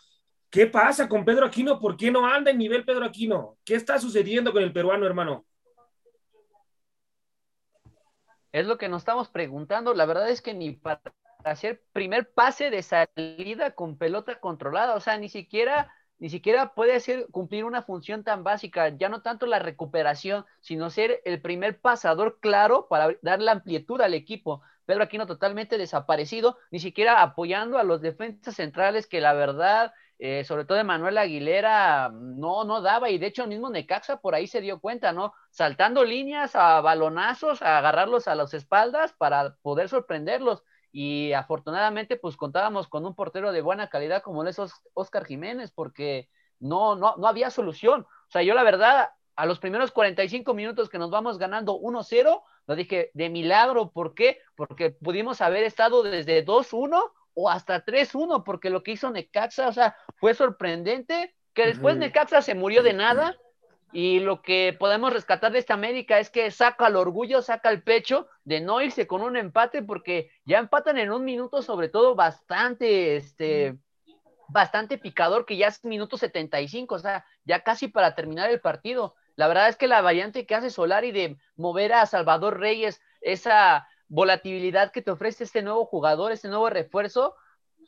[0.49, 1.79] ¿Qué pasa con Pedro Aquino?
[1.79, 3.57] ¿Por qué no anda en nivel Pedro Aquino?
[3.65, 5.45] ¿Qué está sucediendo con el peruano, hermano?
[8.53, 9.93] Es lo que nos estamos preguntando.
[9.93, 11.01] La verdad es que ni para
[11.43, 16.95] hacer primer pase de salida con pelota controlada, o sea, ni siquiera, ni siquiera puede
[16.95, 21.79] hacer cumplir una función tan básica, ya no tanto la recuperación, sino ser el primer
[21.79, 24.62] pasador claro para dar la amplitud al equipo.
[24.86, 30.43] Pedro Aquino totalmente desaparecido, ni siquiera apoyando a los defensas centrales que la verdad, eh,
[30.45, 34.34] sobre todo de Manuel Aguilera, no, no daba, y de hecho el mismo Necaxa por
[34.34, 35.34] ahí se dio cuenta, ¿no?
[35.51, 40.63] Saltando líneas a balonazos, a agarrarlos a las espaldas para poder sorprenderlos.
[40.91, 44.60] Y afortunadamente, pues contábamos con un portero de buena calidad como es
[44.93, 48.01] Oscar Jiménez, porque no, no, no había solución.
[48.01, 52.41] O sea, yo la verdad, a los primeros 45 minutos que nos vamos ganando 1-0,
[52.65, 53.91] lo dije de milagro.
[53.91, 54.39] ¿Por qué?
[54.56, 59.71] Porque pudimos haber estado desde 2-1 o hasta 3-1, porque lo que hizo Necaxa, o
[59.71, 61.95] sea, fue sorprendente, que después.
[61.95, 63.38] Necaxa se murió de nada,
[63.93, 67.84] y lo que podemos rescatar de esta América es que saca el orgullo, saca el
[67.84, 72.15] pecho de no irse con un empate, porque ya empatan en un minuto, sobre todo
[72.15, 73.78] bastante, este,
[74.47, 79.13] bastante picador, que ya es minuto 75, o sea, ya casi para terminar el partido.
[79.36, 83.88] La verdad es que la variante que hace Solari de mover a Salvador Reyes, esa
[84.10, 87.36] volatilidad que te ofrece este nuevo jugador, este nuevo refuerzo,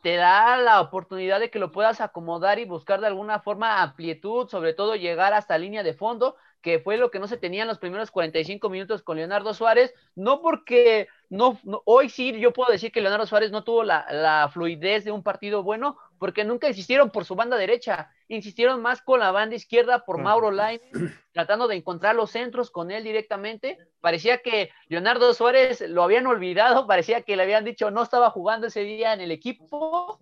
[0.02, 4.48] te da la oportunidad de que lo puedas acomodar y buscar de alguna forma amplitud,
[4.48, 7.68] sobre todo llegar hasta línea de fondo, que fue lo que no se tenía en
[7.68, 12.92] los primeros 45 minutos con Leonardo Suárez, no porque no, hoy sí yo puedo decir
[12.92, 17.26] que Leonardo Suárez no tuvo la, fluidez de un partido bueno, porque nunca insistieron por
[17.26, 20.82] su banda derecha, insistieron más con la banda izquierda por Mauro Lain,
[21.34, 23.78] tratando de encontrar los centros con él directamente.
[24.02, 28.68] Parecía que Leonardo Suárez lo habían olvidado, parecía que le habían dicho no estaba jugando
[28.68, 30.20] ese día en el equipo,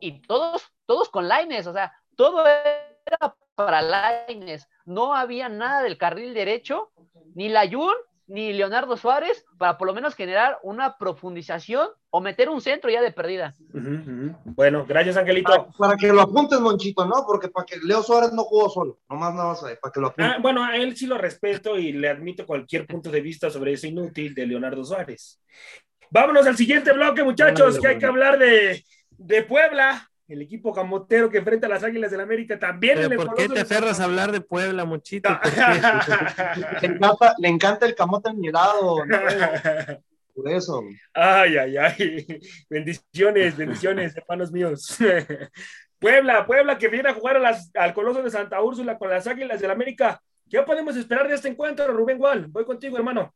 [0.00, 5.98] y todos, todos con Laines, o sea, todo era para Laines, no había nada del
[5.98, 6.92] carril derecho,
[7.34, 7.94] ni Layun,
[8.28, 13.00] ni Leonardo Suárez, para por lo menos generar una profundización o meter un centro ya
[13.00, 13.54] de perdida.
[13.72, 14.36] Uh -huh, uh -huh.
[14.44, 15.50] Bueno, gracias, Angelito.
[15.50, 17.24] Para, para, que lo apuntes, Monchito, ¿no?
[17.26, 20.34] Porque para que Leo Suárez no jugó solo, nomás nada más para que lo apuntes.
[20.36, 23.72] Ah, bueno, a él sí lo respeto y le admito cualquier punto de vista sobre
[23.72, 25.40] ese inútil de Leonardo Suárez.
[26.10, 30.74] Vámonos al siguiente bloque, muchachos, no, que hay que hablar de, de Puebla el equipo
[30.74, 32.98] camotero que enfrenta a las Águilas del la América también.
[33.08, 35.30] ¿Pero ¿Por qué te aferras a hablar de Puebla, Muchito?
[36.82, 39.06] le, encanta, le encanta el camote en mi lado.
[39.06, 39.16] ¿no?
[40.34, 40.84] Por eso.
[41.14, 42.40] Ay, ay, ay.
[42.68, 44.98] Bendiciones, bendiciones, hermanos míos.
[45.98, 49.26] Puebla, Puebla que viene a jugar a las, al Coloso de Santa Úrsula con las
[49.26, 50.22] Águilas del la América.
[50.48, 52.46] ¿Qué podemos esperar de este encuentro, Rubén Gual?
[52.48, 53.34] Voy contigo, hermano.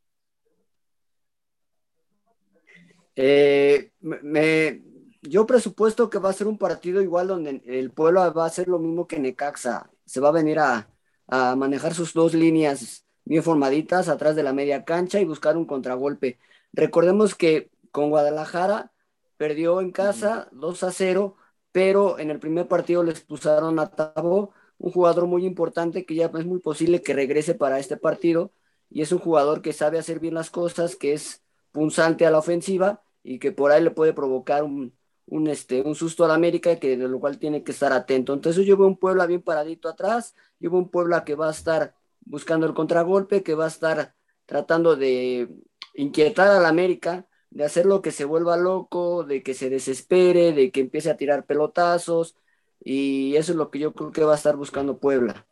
[3.15, 4.81] Eh, me,
[5.23, 8.67] yo presupuesto que va a ser un partido igual donde el pueblo va a ser
[8.67, 9.89] lo mismo que Necaxa.
[10.05, 10.89] Se va a venir a,
[11.27, 15.65] a, manejar sus dos líneas bien formaditas atrás de la media cancha y buscar un
[15.65, 16.39] contragolpe.
[16.73, 18.91] Recordemos que con Guadalajara
[19.37, 21.37] perdió en casa 2 a 0,
[21.71, 26.25] pero en el primer partido les expulsaron a Tabo, un jugador muy importante que ya
[26.33, 28.51] es muy posible que regrese para este partido
[28.89, 32.39] y es un jugador que sabe hacer bien las cosas, que es punzante a la
[32.39, 34.93] ofensiva y que por ahí le puede provocar un,
[35.27, 38.33] un, este, un susto a la América, que de lo cual tiene que estar atento.
[38.33, 41.51] Entonces yo veo un Puebla bien paradito atrás, yo veo un Puebla que va a
[41.51, 45.49] estar buscando el contragolpe, que va a estar tratando de
[45.95, 50.71] inquietar a la América, de hacerlo que se vuelva loco, de que se desespere, de
[50.71, 52.35] que empiece a tirar pelotazos,
[52.83, 55.45] y eso es lo que yo creo que va a estar buscando Puebla.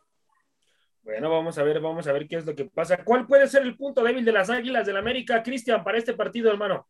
[1.04, 3.04] Bueno, vamos a ver, vamos a ver qué es lo que pasa.
[3.04, 6.52] ¿Cuál puede ser el punto débil de las Águilas del América, Cristian, para este partido,
[6.52, 6.88] hermano?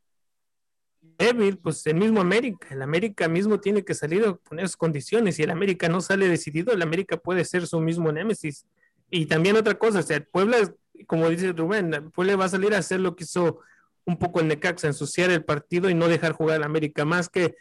[1.17, 2.67] Débil, pues el mismo América.
[2.71, 5.35] El América mismo tiene que salir a poner sus condiciones.
[5.35, 8.65] Si el América no sale decidido, el América puede ser su mismo némesis.
[9.09, 10.73] Y también otra cosa, o sea, Puebla,
[11.05, 13.59] como dice Rubén, Puebla va a salir a hacer lo que hizo
[14.05, 17.55] un poco el Necaxa, ensuciar el partido y no dejar jugar al América, más que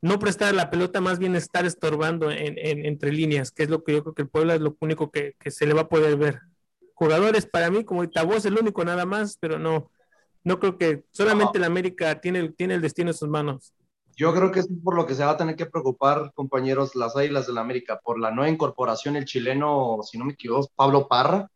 [0.00, 3.92] no prestar la pelota, más bien estar estorbando en, entre líneas, que es lo que
[3.92, 6.40] yo creo que el Puebla es lo único que, se le va a poder ver.
[6.94, 9.90] Jugadores para mí, como Tabó es el único nada más, pero no,
[10.44, 13.72] no creo que solamente el América tiene, tiene el destino en sus manos.
[14.16, 17.16] Yo creo que es por lo que se va a tener que preocupar, compañeros, las
[17.16, 21.50] Águilas del América, por la nueva incorporación, el chileno, si no me equivoco, Pablo Parra.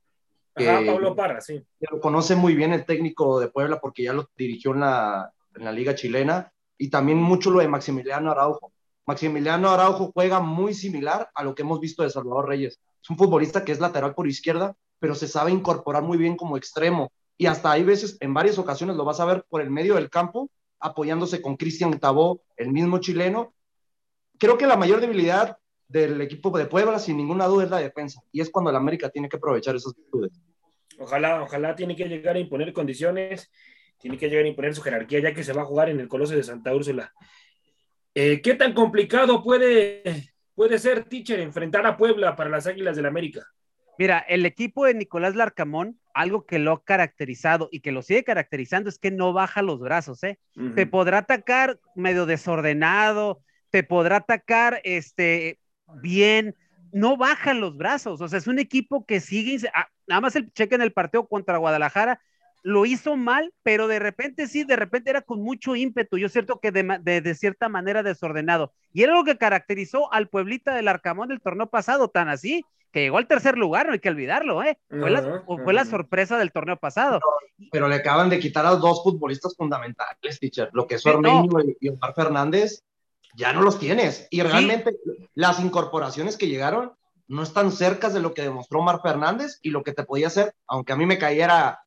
[0.55, 1.63] Pablo Parra, sí.
[1.81, 5.65] lo conoce muy bien el técnico de Puebla porque ya lo dirigió en la, en
[5.65, 8.73] la liga chilena y también mucho lo de Maximiliano Araujo.
[9.07, 12.81] Maximiliano Araujo juega muy similar a lo que hemos visto de Salvador Reyes.
[13.03, 16.57] Es un futbolista que es lateral por izquierda, pero se sabe incorporar muy bien como
[16.57, 17.13] extremo.
[17.39, 20.11] Y hasta hay veces, en varias ocasiones, lo vas a ver por el medio del
[20.11, 23.55] campo, apoyándose con Cristian Tabó, el mismo chileno.
[24.39, 28.23] Creo que la mayor debilidad del equipo de Puebla, sin ninguna duda, es la defensa.
[28.33, 30.33] Y es cuando el América tiene que aprovechar esas virtudes.
[30.99, 33.51] Ojalá, ojalá tiene que llegar a imponer condiciones
[33.99, 36.09] tiene que llegar a imponer su jerarquía ya que se va a jugar en el
[36.09, 37.13] Coloso de Santa Úrsula.
[38.15, 43.05] Eh, ¿Qué tan complicado puede, puede ser, teacher, enfrentar a Puebla para las Águilas del
[43.05, 43.47] la América?
[43.99, 48.25] Mira, el equipo de Nicolás Larcamón, algo que lo ha caracterizado y que lo sigue
[48.25, 50.39] caracterizando es que no baja los brazos, ¿eh?
[50.75, 55.61] Te podrá atacar medio desordenado, te podrá atacar este,
[56.01, 56.57] bien,
[56.91, 60.51] no bajan los brazos, o sea, es un equipo que sigue, ah, nada más el
[60.53, 62.19] cheque en el partido contra Guadalajara,
[62.67, 66.59] lo hizo mal, pero de repente sí, de repente era con mucho ímpetu, yo cierto
[66.59, 68.73] que de, cierta manera desordenado.
[68.93, 73.03] Y era lo que caracterizó al Pueblita del Arcamón del torneo pasado, tan así, que
[73.03, 74.81] llegó al tercer lugar, no hay que olvidarlo, ¿eh?
[74.89, 75.11] Fue,
[75.73, 77.21] la, sorpresa del torneo pasado.
[77.71, 81.47] Pero, le acaban de quitar a dos futbolistas fundamentales, teacher, lo que es Ormeño
[81.81, 82.83] y Omar Fernández,
[83.37, 84.27] ya no los tienes.
[84.29, 84.91] Y realmente
[85.35, 86.95] las incorporaciones que llegaron
[87.29, 90.53] no están cerca de lo que demostró Omar Fernández y lo que te podía hacer,
[90.67, 91.86] aunque a mí me cayera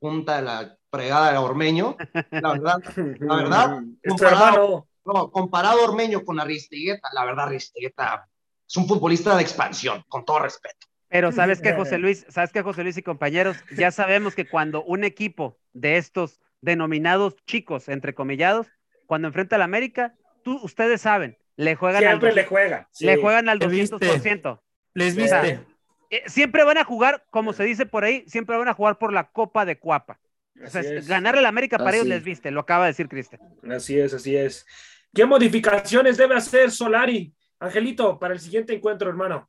[0.00, 1.96] punta de la fregada de Ormeño.
[2.30, 2.78] La verdad,
[3.20, 8.26] la verdad, comparado, no, comparado Ormeño con Aristigueta, la verdad, Aristigueta
[8.68, 10.86] es un futbolista de expansión, con todo respeto.
[11.08, 14.82] Pero sabes que José Luis, sabes que José Luis y compañeros, ya sabemos que cuando
[14.82, 18.68] un equipo de estos denominados chicos, entrecomillados,
[19.06, 22.86] cuando enfrenta al América, tú, ustedes saben, le juegan Siempre le juegan.
[23.00, 24.60] Le juegan al 200%.
[24.94, 25.60] Les viste.
[26.10, 29.12] Eh, siempre van a jugar, como se dice por ahí, siempre van a jugar por
[29.12, 30.18] la Copa de Cuapa.
[30.62, 33.40] O sea, ganarle la América para ellos les viste, lo acaba de decir Cristian.
[33.70, 34.66] Así es, así es.
[35.14, 39.48] ¿Qué modificaciones debe hacer Solari, Angelito, para el siguiente encuentro, hermano?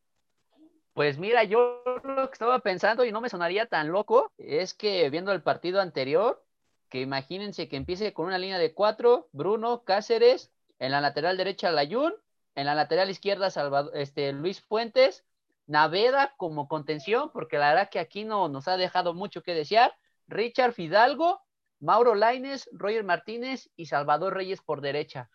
[0.93, 5.09] Pues mira, yo lo que estaba pensando y no me sonaría tan loco es que
[5.09, 6.43] viendo el partido anterior,
[6.89, 11.71] que imagínense que empiece con una línea de cuatro, Bruno, Cáceres, en la lateral derecha
[11.71, 12.13] Layún,
[12.55, 15.25] en la lateral izquierda Salvador, este, Luis Fuentes,
[15.71, 19.95] Naveda como contención, porque la verdad que aquí no nos ha dejado mucho que desear.
[20.27, 21.41] Richard Fidalgo,
[21.79, 25.29] Mauro Laines, Roger Martínez y Salvador Reyes por derecha.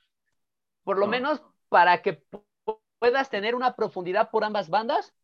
[0.84, 2.22] Por lo menos para que
[2.98, 5.14] puedas tener una profundidad por ambas bandas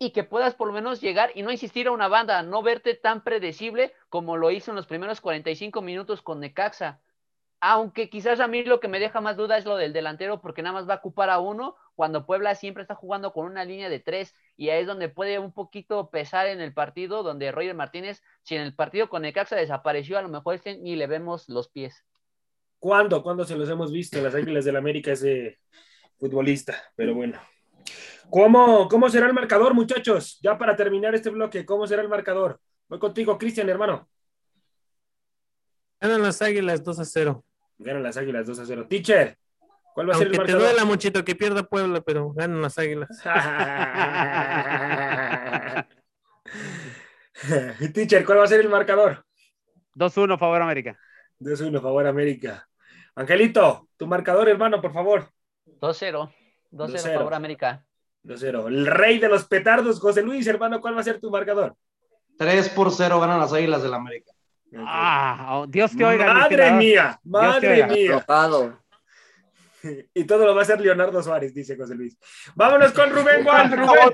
[0.00, 2.94] y que puedas por lo menos llegar y no insistir a una banda, no verte
[2.94, 7.00] tan predecible como lo hizo en los primeros 45 minutos con Necaxa
[7.60, 10.62] aunque quizás a mí lo que me deja más duda es lo del delantero, porque
[10.62, 13.90] nada más va a ocupar a uno, cuando Puebla siempre está jugando con una línea
[13.90, 17.74] de tres, y ahí es donde puede un poquito pesar en el partido, donde Roger
[17.74, 21.48] Martínez, si en el partido con Necaxa desapareció, a lo mejor este ni le vemos
[21.48, 22.02] los pies.
[22.78, 23.22] ¿Cuándo?
[23.22, 24.20] ¿Cuándo se los hemos visto?
[24.22, 25.58] Las Águilas del América, ese
[26.18, 27.38] futbolista, pero bueno.
[28.30, 30.38] ¿Cómo, ¿Cómo será el marcador, muchachos?
[30.40, 32.58] Ya para terminar este bloque, ¿cómo será el marcador?
[32.88, 34.08] Voy contigo, Cristian, hermano.
[36.00, 37.44] Ganan las Águilas 2 a 0.
[37.80, 38.86] Ganan las Águilas 2 a 0.
[38.88, 39.38] Teacher,
[39.94, 40.60] ¿cuál va a ser el marcador?
[40.60, 43.08] te duela, Monchito, que pierda Puebla, pero ganan las Águilas.
[47.94, 49.24] Teacher, ¿cuál va a ser el marcador?
[49.94, 50.98] 2-1, favor América.
[51.40, 52.68] 2-1, favor América.
[53.14, 55.30] Angelito, tu marcador, hermano, por favor.
[55.80, 56.30] 2-0.
[56.72, 57.82] 2-0, favor América.
[58.24, 58.68] 2-0.
[58.68, 61.74] El rey de los petardos, José Luis, hermano, ¿cuál va a ser tu marcador?
[62.36, 64.32] 3 por 0 ganan las Águilas del América.
[64.78, 66.32] Ah, oh, Dios te oiga.
[66.32, 68.16] Madre mía, madre mía.
[70.14, 72.16] Y todo lo va a hacer Leonardo Suárez, dice José Luis.
[72.54, 73.70] Vámonos con Rubén Gual.
[73.72, 74.12] Rubén.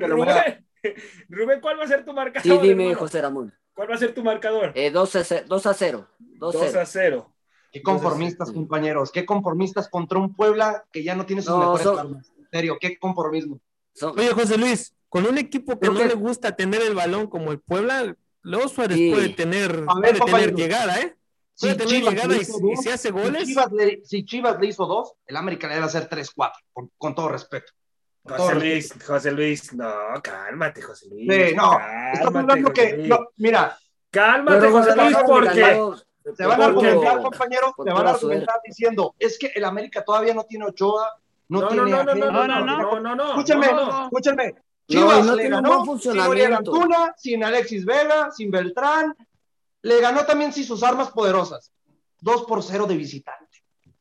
[0.00, 0.64] Rubén,
[1.28, 2.42] Rubén, ¿cuál va a ser tu marcador?
[2.42, 2.94] Sí, dime?
[2.94, 3.52] José Ramón.
[3.74, 4.72] ¿Cuál va a ser tu marcador?
[4.74, 5.44] Eh, 2 a 0.
[5.48, 6.08] 2 a 0.
[6.18, 7.34] 2 2 a 0.
[7.70, 9.12] Qué conformistas, compañeros.
[9.12, 12.32] Qué conformistas contra un Puebla que ya no tiene sus No, mejores son- armas.
[12.38, 13.60] En serio, qué conformismo.
[14.16, 17.26] Oye, José Luis, con un equipo que Creo no que- le gusta tener el balón
[17.26, 18.16] como el Puebla,
[18.48, 19.10] luego Suárez Sí.
[19.12, 20.56] puede tener, A ver, puede tener compañero.
[20.56, 21.16] llegada, ¿eh?
[21.54, 23.46] Si Puede tener Chivas llegada le y, si hace si goles.
[23.46, 27.14] Chivas, le, si Chivas le hizo dos, el América le debe hacer 3-4, con, con
[27.14, 27.72] todo respeto.
[28.22, 28.94] Con todo José respeto.
[28.94, 31.26] Luis, José Luis, no, cálmate, José Luis.
[31.48, 33.76] Sí, no, cálmate, estamos hablando que, no, mira,
[34.10, 38.56] Cálmate, Pero José Luis, porque se van a argumentar, compañeros, por se van a argumentar
[38.64, 41.10] diciendo, es que el América todavía no tiene Ochoa,
[41.48, 43.28] no, no, no, tiene no, no, no, no, no, no, no, no, no.
[43.30, 44.02] Escúchenme, no, no.
[44.04, 44.54] escúchenme.
[44.88, 46.54] No, Chivas y no le ganó sin Uriel.
[46.54, 49.14] Antuna, sin Alexis Vega, sin Beltrán.
[49.82, 51.72] Le ganó también sin sus armas poderosas.
[52.20, 53.46] 2 por 0 de visitante.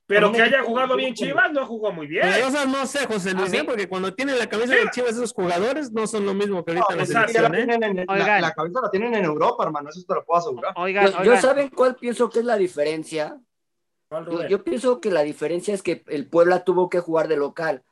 [0.07, 2.23] Pero que haya jugado bien Chivas, no jugó muy bien.
[2.23, 3.57] Pero esas no sé, José Luis, ¿Ah, sí?
[3.57, 3.63] ¿eh?
[3.65, 6.93] porque cuando tienen la camisa de Chivas esos jugadores no son lo mismo que ahorita
[6.93, 7.65] en la selección, la, ¿eh?
[7.65, 9.89] tienen en, la, cabeza la tienen en Europa, hermano.
[9.89, 10.73] Eso te lo puedo asegurar.
[10.77, 13.37] Oigan, Yo, saben cuál pienso que es la diferencia.
[14.49, 17.83] Yo pienso que la diferencia es que el Puebla tuvo que jugar de local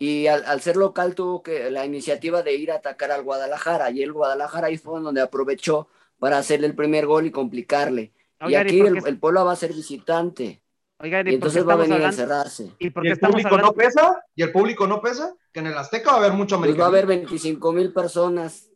[0.00, 3.90] y al, al ser local tuvo que la iniciativa de ir a atacar al Guadalajara
[3.92, 8.12] y el Guadalajara ahí fue donde aprovechó para hacerle el primer gol y complicarle.
[8.40, 10.62] y Oigan, ¿y aquí el, el Puebla va a ser visitante
[10.98, 12.14] Oigan, y ¿y entonces va a venir a hablando?
[12.22, 12.72] encerrarse.
[12.78, 13.72] ¿Y por ¿Y qué el estamos público hablando?
[13.72, 14.24] no pesa?
[14.34, 15.34] ¿Y el público no pesa?
[15.52, 16.88] Que en el Azteca va a haber mucho Pues va a americano.
[16.88, 18.70] haber 25 mil personas.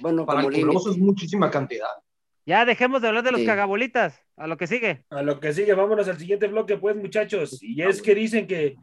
[0.00, 1.88] Bueno, Para como el es muchísima cantidad.
[2.44, 3.46] Ya dejemos de hablar de los Sí.
[3.46, 4.18] cagabolitas.
[4.36, 5.04] A lo que sigue.
[5.10, 7.62] A lo que sigue, vámonos al siguiente bloque, pues, muchachos.
[7.62, 8.76] Y es que dicen que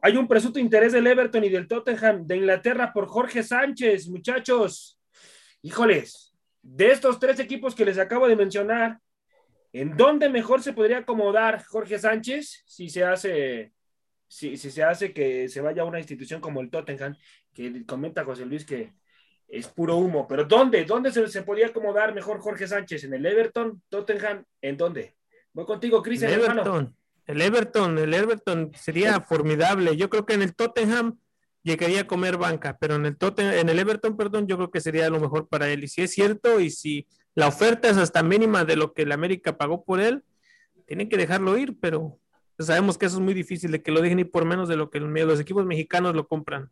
[0.00, 5.00] hay un presunto interés del Everton y del Tottenham de Inglaterra por Jorge Sánchez, muchachos.
[5.62, 8.98] Híjoles, de estos tres equipos que les acabo de mencionar,
[9.72, 13.72] ¿en dónde mejor se podría acomodar Jorge Sánchez si se hace,
[14.28, 17.16] si, se hace que se vaya a una institución como el Tottenham,
[17.52, 18.92] que comenta José Luis que
[19.48, 20.84] es puro humo, pero ¿dónde?
[20.84, 23.04] ¿Dónde se, se podría acomodar mejor Jorge Sánchez?
[23.04, 24.44] ¿En el Everton, Tottenham?
[24.60, 25.16] ¿En dónde?
[25.52, 26.94] Voy contigo, Cristian, hermano.
[27.26, 29.96] El Everton, el Everton sería formidable.
[29.96, 31.18] Yo creo que en el Tottenham
[31.62, 34.80] llegaría a comer banca, pero en el Tottenham, en el Everton, perdón, yo creo que
[34.80, 35.82] sería lo mejor para él.
[35.84, 39.12] Y si es cierto, y si la oferta es hasta mínima de lo que el
[39.12, 40.22] América pagó por él,
[40.86, 42.18] tienen que dejarlo ir, pero
[42.58, 44.88] sabemos que eso es muy difícil de que lo dejen ir por menos de lo
[44.88, 46.70] que los equipos mexicanos lo compran.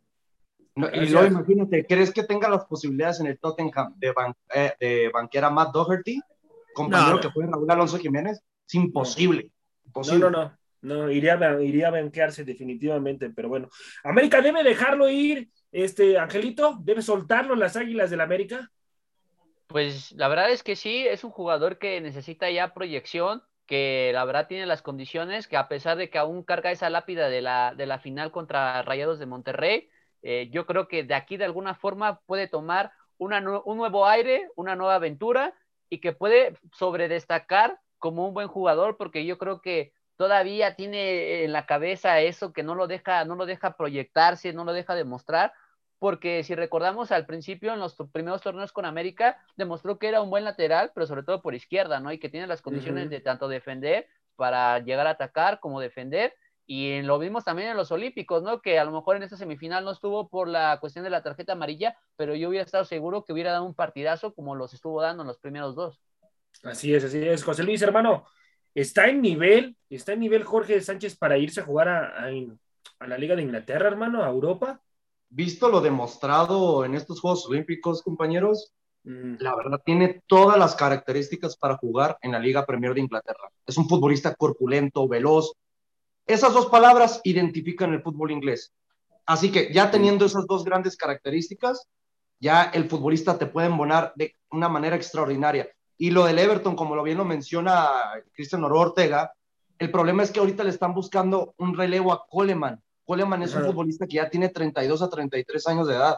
[0.77, 4.73] No, y luego imagínate, ¿crees que tenga las posibilidades en el Tottenham de, ban- eh,
[4.79, 6.19] de banquear a Matt Doherty?
[6.73, 7.21] Compañero No, no.
[7.21, 8.41] que fue Raúl Alonso Jiménez.
[8.67, 9.51] Es imposible.
[9.95, 10.19] No, imposible.
[10.19, 10.57] no, no.
[10.81, 13.69] No, iría, a- iría a banquearse definitivamente, pero bueno.
[14.03, 18.71] América debe dejarlo ir, este Angelito, debe soltarlo las águilas del América.
[19.67, 24.23] Pues la verdad es que sí, es un jugador que necesita ya proyección, que la
[24.25, 27.73] verdad tiene las condiciones, que a pesar de que aún carga esa lápida de la,
[27.75, 29.89] de la final contra Rayados de Monterrey,
[30.21, 34.49] eh, yo creo que de aquí de alguna forma puede tomar una un nuevo aire,
[34.55, 35.53] una nueva aventura
[35.89, 41.51] y que puede sobredestacar como un buen jugador, porque yo creo que todavía tiene en
[41.53, 45.53] la cabeza eso que no lo deja, no lo deja proyectarse, no lo deja demostrar,
[45.99, 50.29] porque si recordamos al principio en los primeros torneos con América, demostró que era un
[50.29, 52.11] buen lateral, pero sobre todo por izquierda, ¿no?
[52.11, 56.33] Y que tiene las condiciones de tanto defender para llegar a atacar como defender.
[56.67, 58.61] Y en- lo vimos también en los Olímpicos, ¿no?
[58.61, 61.53] Que a lo mejor en esta semifinal no estuvo por la cuestión de la tarjeta
[61.53, 65.23] amarilla, pero yo hubiera estado seguro que hubiera dado un partidazo como los estuvo dando
[65.23, 66.01] en los primeros dos.
[66.63, 67.43] Así es, así es.
[67.43, 68.25] José Luis, hermano,
[68.73, 72.31] ¿está en nivel, está en nivel Jorge Sánchez para irse a jugar a, a-
[72.99, 74.81] a la Liga de Inglaterra, hermano, a Europa?
[75.29, 78.71] Visto lo demostrado en estos Juegos Olímpicos, compañeros,
[79.07, 83.51] Mm, la verdad tiene todas las características para jugar en la Liga Premier de Inglaterra.
[83.63, 85.53] Es un futbolista corpulento, veloz.
[86.25, 88.73] Esas dos palabras identifican el fútbol inglés.
[89.27, 91.87] Así que ya teniendo esas dos grandes características,
[92.39, 95.69] ya el futbolista te puede embonar de una manera extraordinaria.
[95.97, 97.89] Y lo del Everton, como lo bien lo menciona
[98.33, 99.33] Cristian Oro Ortega,
[99.77, 102.81] el problema es que ahorita le están buscando un relevo a Coleman.
[103.05, 106.17] Coleman es un futbolista que ya tiene 32 a 33 años de edad.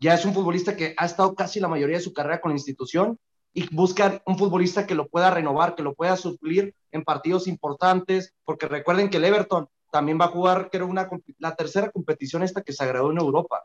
[0.00, 2.56] Ya es un futbolista que ha estado casi la mayoría de su carrera con la
[2.56, 3.18] institución
[3.52, 8.34] y buscan un futbolista que lo pueda renovar, que lo pueda suplir en partidos importantes,
[8.44, 11.08] porque recuerden que el Everton también va a jugar, creo, una,
[11.38, 13.62] la tercera competición esta que se agradó en Europa.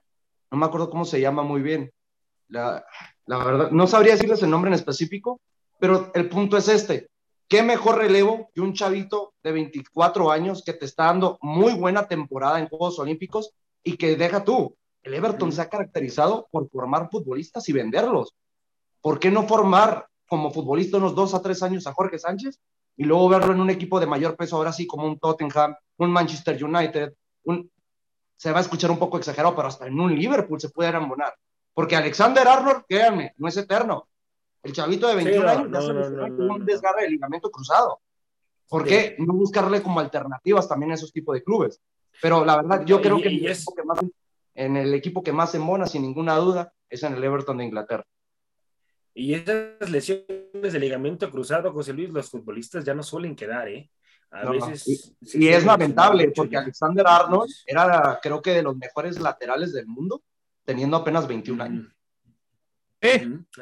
[0.51, 1.91] No me acuerdo cómo se llama muy bien.
[2.49, 2.85] La,
[3.25, 5.39] la verdad, no sabría decirles el nombre en específico,
[5.79, 7.09] pero el punto es este.
[7.47, 12.07] ¿Qué mejor relevo que un chavito de 24 años que te está dando muy buena
[12.07, 13.51] temporada en Juegos Olímpicos
[13.83, 14.75] y que deja tú?
[15.01, 18.33] El Everton se ha caracterizado por formar futbolistas y venderlos.
[19.01, 22.59] ¿Por qué no formar como futbolista unos dos a tres años a Jorge Sánchez
[22.97, 26.11] y luego verlo en un equipo de mayor peso, ahora sí, como un Tottenham, un
[26.11, 27.13] Manchester United,
[27.45, 27.71] un,
[28.35, 31.33] se va a escuchar un poco exagerado, pero hasta en un Liverpool se puede ambonar.
[31.73, 34.09] Porque Alexander Arnold, créanme, no es eterno.
[34.63, 38.01] El chavito de 21 no, años no, no, un desgarre de ligamento cruzado.
[38.67, 38.89] ¿Por Sí.
[38.89, 41.81] qué no buscarle como alternativas también a esos tipos de clubes?
[42.21, 43.99] Pero la verdad, yo Y- creo que, y el es- equipo que más,
[44.55, 47.65] en el equipo que más se embona, sin ninguna duda, es en el Everton de
[47.65, 48.05] Inglaterra.
[49.13, 50.27] Y esas lesiones
[50.73, 53.89] de ligamento cruzado, José Luis, los futbolistas ya no suelen quedar, ¿eh?
[54.29, 54.67] A No, no.
[54.67, 55.15] veces.
[55.21, 56.59] Y, es lamentable porque ya.
[56.59, 60.21] Alexander Arnold era, creo que, de los mejores laterales del mundo,
[60.65, 61.87] teniendo apenas 21 años.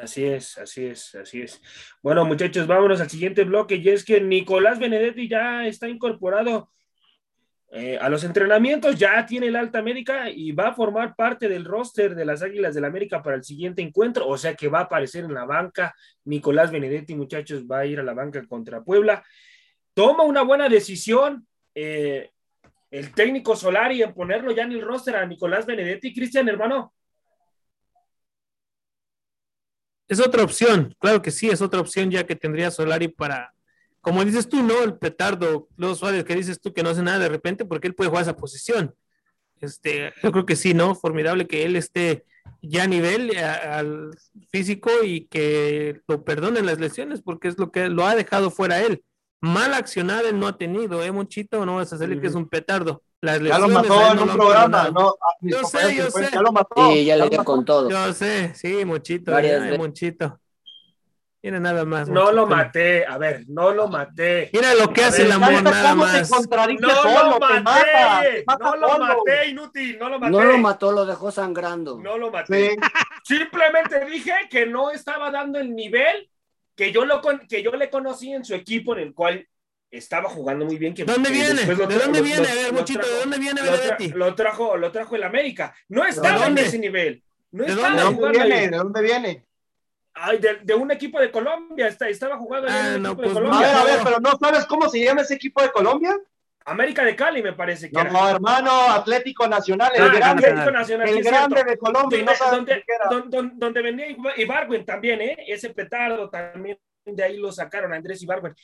[0.02, 1.62] Así es, así es, así es.
[2.02, 6.72] Bueno, muchachos, vámonos al siguiente bloque y es que Nicolás Benedetti ya está incorporado
[7.72, 11.66] eh, a los entrenamientos, ya tiene el alta médica y va a formar parte del
[11.66, 14.80] roster de las Águilas del la América para el siguiente encuentro, o sea que va
[14.80, 15.94] a aparecer en la banca.
[16.24, 19.24] Nicolás Benedetti, muchachos, va a ir a la banca contra Puebla.
[19.94, 22.30] Toma una buena decisión eh,
[22.92, 26.14] el técnico Solari en ponerlo ya en el roster a Nicolás Benedetti.
[26.14, 26.94] Cristian, hermano.
[30.08, 33.54] Es otra opción, claro que sí, es otra opción ya que tendría Solari para,
[34.02, 34.84] como dices tú, ¿no?
[34.84, 37.96] El petardo, los Suárez, que dices tú que no hace nada de repente, porque él
[37.96, 38.94] puede jugar esa posición.
[39.62, 40.96] Este, yo creo que sí, ¿no?
[40.96, 42.26] Formidable que él esté
[42.62, 44.12] ya a nivel a- al
[44.52, 48.82] físico y que lo perdonen las lesiones, porque es lo que lo ha dejado fuera
[48.82, 49.04] él.
[49.42, 51.66] Mal accionar él no ha tenido, ¿eh, Monchito?
[51.66, 53.02] No vas a salir que es un petardo.
[53.22, 54.90] Las Ya lo mató en un programa.
[54.92, 55.16] ¿no?
[55.22, 56.30] Ah, Yo sé, yo sé.
[56.32, 56.92] Ya lo mató.
[56.92, 57.90] Sí, ya le dio con todo.
[57.90, 59.32] Yo sé, sí, Monchito.
[59.78, 60.40] Monchito.
[61.42, 62.10] Mira nada más.
[62.10, 64.50] No lo maté, a ver, no lo maté.
[64.52, 66.30] Mira lo que A hace ver, el amor, nada más.
[66.32, 67.84] No solo, lo mata, maté,
[68.38, 69.06] te mata no lo solo.
[69.06, 70.32] maté, inútil, no lo maté.
[70.32, 72.00] No lo mató, lo dejó sangrando.
[72.00, 72.72] No lo maté.
[72.72, 72.76] Sí.
[73.24, 76.30] Simplemente dije que no estaba dando el nivel
[76.76, 79.48] que yo, lo con- que yo le conocí en su equipo en el cual
[79.98, 80.94] estaba jugando muy bien.
[80.94, 81.62] Que, ¿Dónde que viene?
[81.66, 82.42] ¿De dónde lo- viene?
[82.44, 84.08] lo- A ver, Mochito, ¿de dónde viene lo, tra- Benedetti?
[84.10, 85.76] lo trajo, lo trajo el América.
[85.90, 86.62] No estaba en dónde?
[86.64, 87.24] ese nivel.
[87.52, 88.22] No ¿De estaba ¿De dónde?
[88.22, 88.50] dónde ahí.
[88.52, 88.70] viene?
[88.70, 89.46] ¿De dónde viene?
[90.14, 93.22] Ay, de, de un equipo de Colombia, está- estaba jugando en Ah, un no, equipo
[93.24, 93.68] pues, de A Colombia.
[93.68, 96.16] ver, a ver, pero no sabes cómo se llama ese equipo de Colombia.
[96.68, 98.12] América de Cali, me parece que No, era.
[98.12, 102.32] no, hermano, Atlético Nacional, el Ah, grande, Atlético Nacional, el grande de Colombia, y no
[102.52, 105.38] donde, sabes donde, donde venía Ibar- Ibargüen también, ¿eh?
[105.48, 108.56] Ese petardo también, de ahí lo sacaron, Andrés Ibargüen.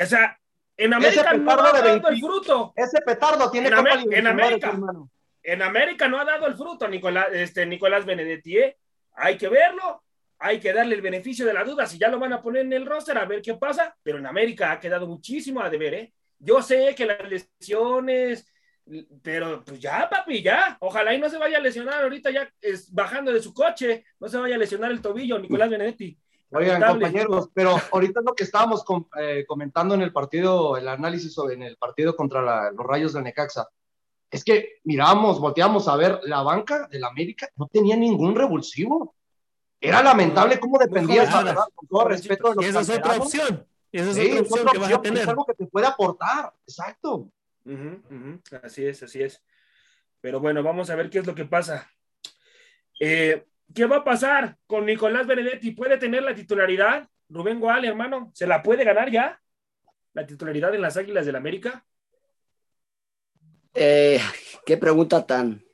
[0.00, 0.38] O sea,
[0.76, 2.72] en América no ha dado 20 el fruto.
[2.76, 4.68] Ese petardo tiene En Amé- en América.
[4.70, 5.10] hermano.
[5.42, 8.78] En América no ha dado el fruto Nicolás, este, Nicolás Benedetti, ¿eh?
[9.14, 10.02] Hay que verlo,
[10.38, 12.72] hay que darle el beneficio de la duda, si ya lo van a poner en
[12.72, 16.12] el roster, a ver qué pasa, pero en América ha quedado muchísimo a deber, ¿eh?
[16.38, 18.46] Yo sé que las lesiones,
[19.22, 20.76] pero pues ya, papi, ya.
[20.80, 24.28] Ojalá y no se vaya a lesionar ahorita ya es, bajando de su coche, no
[24.28, 26.18] se vaya a lesionar el tobillo, Nicolás Benedetti.
[26.54, 30.86] Oigan, compañeros, pero ahorita es lo que estábamos com- eh, comentando en el partido, el
[30.88, 33.68] análisis sobre en el partido contra la- los Rayos de Necaxa.
[34.30, 39.14] Es que miramos, volteamos a ver la banca del América, no tenía ningún revulsivo.
[39.80, 41.44] Era lamentable cómo jovencitas.
[41.44, 43.66] verdad, con todo respeto de los esa es otra opción.
[43.92, 45.22] Esa es Sí, otra es opción otra que vas a tener.
[45.22, 47.28] Es algo que te puede aportar, exacto.
[48.62, 49.42] Así es, así es.
[50.20, 51.88] Pero bueno, vamos a ver qué es lo que pasa.
[52.98, 55.70] Eh, ¿Qué va a pasar con Nicolás Benedetti?
[55.70, 57.08] ¿Puede tener la titularidad?
[57.28, 59.40] Rubén Gual, hermano, ¿se la puede ganar ya?
[60.12, 61.84] ¿La titularidad en las Águilas del América?
[63.74, 64.20] Eh,
[64.64, 65.64] qué pregunta tan,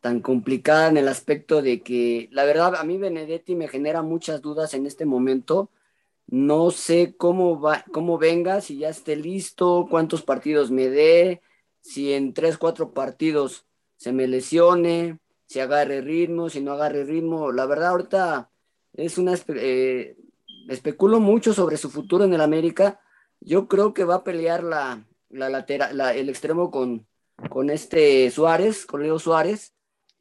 [0.00, 4.42] tan complicada en el aspecto de que, la verdad, a mí Benedetti me genera muchas
[4.42, 5.70] dudas en este momento.
[6.26, 11.42] No sé cómo va, cómo venga, si ya esté listo, cuántos partidos me dé,
[11.80, 13.66] si en tres, cuatro partidos
[13.96, 15.18] se me lesione,
[15.52, 17.52] si agarre ritmo, si no agarre ritmo.
[17.52, 18.50] La verdad, ahorita
[18.94, 20.16] es una eh,
[20.68, 23.00] especulo mucho sobre su futuro en el América.
[23.40, 27.06] Yo creo que va a pelear la, la lateral, la- el extremo con,
[27.50, 29.74] con este Suárez, con Leo Suárez,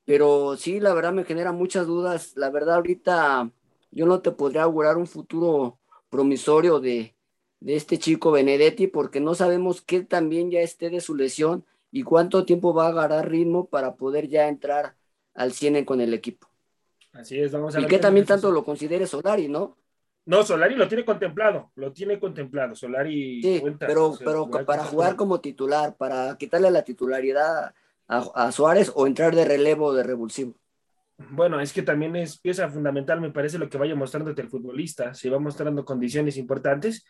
[0.05, 2.33] pero sí, la verdad me genera muchas dudas.
[2.35, 3.51] La verdad, ahorita
[3.91, 5.79] yo no te podría augurar un futuro
[6.09, 7.15] promisorio de,
[7.59, 12.03] de este chico Benedetti, porque no sabemos qué también ya esté de su lesión y
[12.03, 14.95] cuánto tiempo va a agarrar ritmo para poder ya entrar
[15.33, 16.47] al 100 con el equipo.
[17.13, 19.77] Así es, vamos a Y ver que qué también que tanto lo considere Solari, ¿no?
[20.25, 22.75] No, Solari lo tiene contemplado, lo tiene contemplado.
[22.75, 27.73] Solari Sí, cuenta, pero, o sea, pero para jugar como titular, para quitarle la titularidad
[28.07, 30.55] a, a Suárez o entrar de relevo de revulsivo.
[31.29, 35.13] Bueno, es que también es pieza fundamental, me parece, lo que vaya mostrándote el futbolista.
[35.13, 37.05] Si va mostrando condiciones importantes,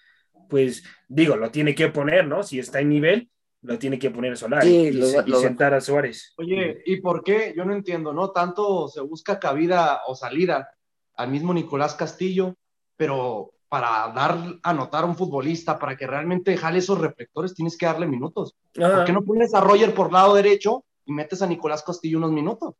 [0.49, 2.43] pues digo, lo tiene que poner, ¿no?
[2.43, 3.29] Si está en nivel,
[3.63, 6.33] lo tiene que poner Solari Sí, y, lo lo sentar a Suárez.
[6.37, 7.53] Oye, ¿y por qué?
[7.55, 8.31] Yo no entiendo, ¿no?
[8.31, 10.69] Tanto se busca cabida o salida
[11.15, 12.55] al mismo Nicolás Castillo,
[12.97, 17.77] pero para dar a notar a un futbolista, para que realmente jale esos reflectores, tienes
[17.77, 18.55] que darle minutos.
[18.77, 18.97] Ajá.
[18.97, 22.31] ¿Por qué no pones a Roger por lado derecho y metes a Nicolás Castillo unos
[22.31, 22.75] minutos?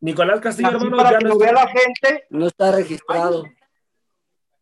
[0.00, 2.26] Nicolás Castillo, Así hermano, para ya que no, lo vea está, la gente.
[2.30, 3.44] No está registrado.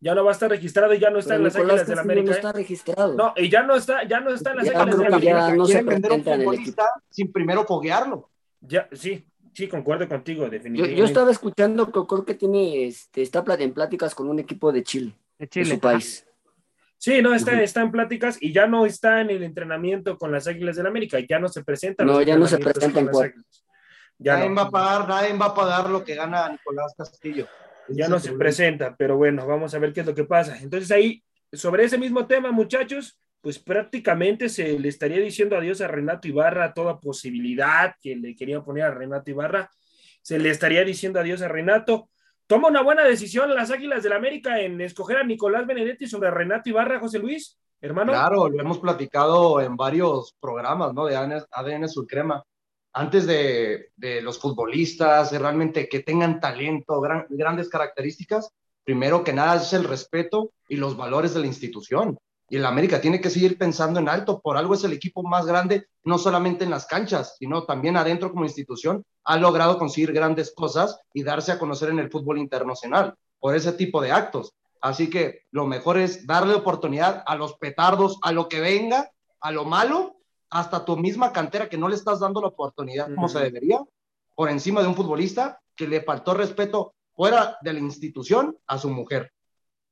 [0.02, 1.86] Ya no va a estar registrado y ya no está Pero en las Nicolás Águilas
[1.86, 2.26] del Castillo América.
[2.26, 2.36] no ¿eh?
[2.36, 3.14] está registrado.
[3.14, 5.54] No, y ya no está, ya no está en las Ya Águilas del ya América.
[5.54, 8.28] no se vender un futbolista sin primero foguearlo.
[8.60, 9.24] Ya, sí,
[9.54, 10.98] sí, concuerdo contigo, Yo, definitivamente.
[10.98, 14.82] yo estaba escuchando que creo que tiene, este, está en pláticas con un equipo de
[14.82, 15.74] Chile, De de Chile.
[15.74, 16.26] su país.
[16.98, 20.46] Sí, no, está, está en pláticas y ya no está en el entrenamiento con las
[20.48, 22.04] Águilas del América, ya no se presenta.
[22.04, 23.40] No, ya no se presenta en cuarto.
[24.18, 27.46] Ya nadie no, va a pagar, nadie va a pagar lo que gana Nicolás Castillo.
[27.96, 28.38] Ya no se problema.
[28.38, 30.58] presenta, pero bueno, vamos a ver qué es lo que pasa.
[30.60, 31.22] Entonces ahí,
[31.52, 36.74] sobre ese mismo tema, muchachos, pues prácticamente se le estaría diciendo adiós a Renato Ibarra,
[36.74, 39.68] toda posibilidad que le querían poner a Renato Ibarra,
[40.22, 42.08] se le estaría diciendo adiós a Renato.
[42.46, 46.68] Toma una buena decisión las Águilas del América en escoger a Nicolás Benedetti sobre Renato
[46.68, 48.12] Ibarra, José Luis, hermano.
[48.12, 51.06] Claro, lo hemos platicado en varios programas, ¿no?
[51.06, 52.44] De ADN, ADN Sulcrema.
[52.92, 58.50] Antes de, de los futbolistas, realmente que tengan talento, gran- grandes características,
[58.84, 62.18] primero que nada es el respeto y los valores de la institución.
[62.50, 65.46] Y el América tiene que seguir pensando en alto, por algo es el equipo más
[65.46, 70.52] grande, no solamente en las canchas, sino también adentro como institución, ha logrado conseguir grandes
[70.54, 74.52] cosas y darse a conocer en el fútbol internacional por ese tipo de actos.
[74.82, 79.50] Así que lo mejor es darle oportunidad a los petardos, a lo que venga, a
[79.50, 80.11] lo malo,
[80.52, 83.38] hasta tu misma cantera que no le estás dando la oportunidad como Ujú.
[83.38, 83.80] se debería,
[84.34, 88.90] por encima de un futbolista que le faltó respeto fuera de la institución a su
[88.90, 89.32] mujer.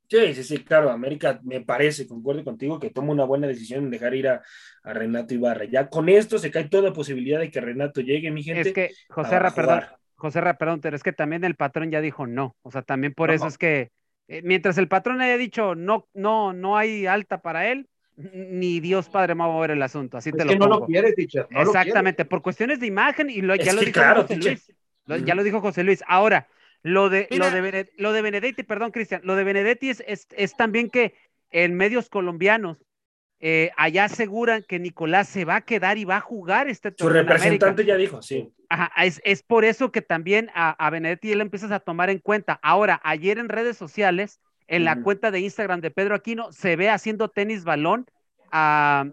[0.07, 3.91] Sí, sí, sí, claro, América me parece, concuerdo contigo, que toma una buena decisión en
[3.91, 4.41] dejar ir a,
[4.83, 5.65] a Renato Ibarra.
[5.65, 8.69] Ya con esto se cae toda posibilidad de que Renato llegue, mi gente.
[8.69, 9.83] Es que, José Ra, perdón.
[10.15, 12.55] José Ra, perdón, pero es que también el patrón ya dijo no.
[12.61, 13.35] O sea, también por No.
[13.35, 13.91] eso es que
[14.27, 17.87] eh, mientras el patrón haya dicho no, no, no hay alta para él,
[18.17, 20.17] ni Dios Padre va a mover el asunto.
[20.17, 21.47] Así Es te que lo no lo quiere, teacher.
[21.49, 21.79] no lo quiere.
[21.87, 24.51] Exactamente, por cuestiones de imagen y lo, ya lo que dijo claro, José teacher.
[24.51, 24.71] Luis.
[25.05, 25.17] Lo-.
[25.17, 26.03] Ya lo dijo José Luis.
[26.07, 26.47] Ahora,
[26.83, 30.27] lo de, lo de, Bene- lo de Benedetti, perdón, Cristian, lo de Benedetti es, es,
[30.35, 31.13] es también que
[31.51, 32.77] en medios colombianos
[33.39, 36.95] eh, allá aseguran que Nicolás se va a quedar y va a jugar este Su
[36.97, 37.33] torneo América.
[37.37, 38.51] representante ya dijo, sí.
[38.69, 42.19] Ajá, es, es por eso que también a, a Benedetti le empiezas a tomar en
[42.19, 42.59] cuenta.
[42.61, 44.39] Ahora, ayer en redes sociales,
[44.71, 48.05] en la cuenta de Instagram de Pedro Aquino, se ve haciendo tenis balón
[48.51, 49.05] a-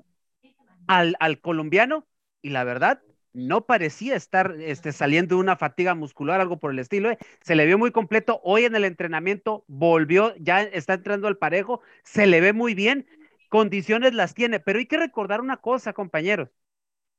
[0.87, 2.07] al, al colombiano
[2.43, 3.03] y la verdad,
[3.35, 7.11] no parecía estar este, saliendo de una fatiga muscular, algo por el estilo.
[7.11, 7.19] ¿eh?
[7.43, 8.41] Se le vio muy completo.
[8.43, 13.07] Hoy en el entrenamiento volvió, ya está entrando al parejo, se le ve muy bien,
[13.49, 16.49] condiciones las tiene, pero hay que recordar una cosa, compañeros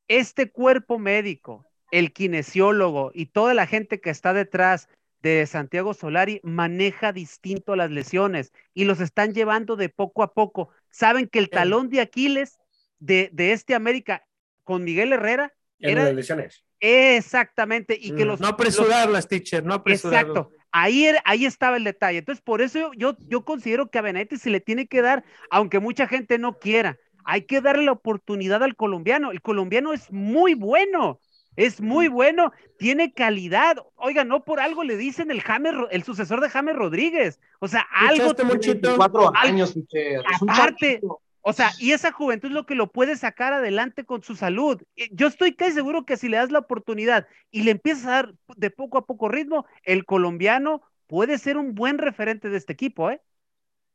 [0.07, 4.89] este cuerpo médico, el kinesiólogo y toda la gente que está detrás
[5.21, 10.69] de Santiago Solari maneja distinto las lesiones y los están llevando de poco a poco.
[10.89, 12.59] Saben que el talón de Aquiles
[12.99, 14.25] de, de este América
[14.63, 16.63] con Miguel Herrera era las lesiones.
[16.79, 20.21] exactamente y que Mm, los No apresurarlas, teacher, no apresurarlas.
[20.37, 20.51] Exacto.
[20.71, 22.19] Ahí, era- ahí estaba el detalle.
[22.19, 25.23] Entonces, por eso yo, yo, yo considero que a Benedetti se le tiene que dar,
[25.49, 29.31] aunque mucha gente no quiera, hay que darle la oportunidad al colombiano.
[29.31, 31.19] El colombiano es muy bueno,
[31.59, 33.75] es muy bueno, tiene calidad.
[33.95, 37.41] Oiga, no por algo le dicen el James, el sucesor de James Rodríguez.
[37.59, 38.33] O sea, algo.
[38.95, 39.77] Cuatro años,
[40.47, 41.01] Aparte.
[41.41, 44.81] O sea, y esa juventud es lo que lo puede sacar adelante con su salud.
[44.95, 48.11] Eh, Yo estoy casi seguro que si le das la oportunidad y le empiezas a
[48.11, 52.71] dar de poco a poco ritmo, el colombiano puede ser un buen referente de este
[52.71, 53.21] equipo, ¿eh?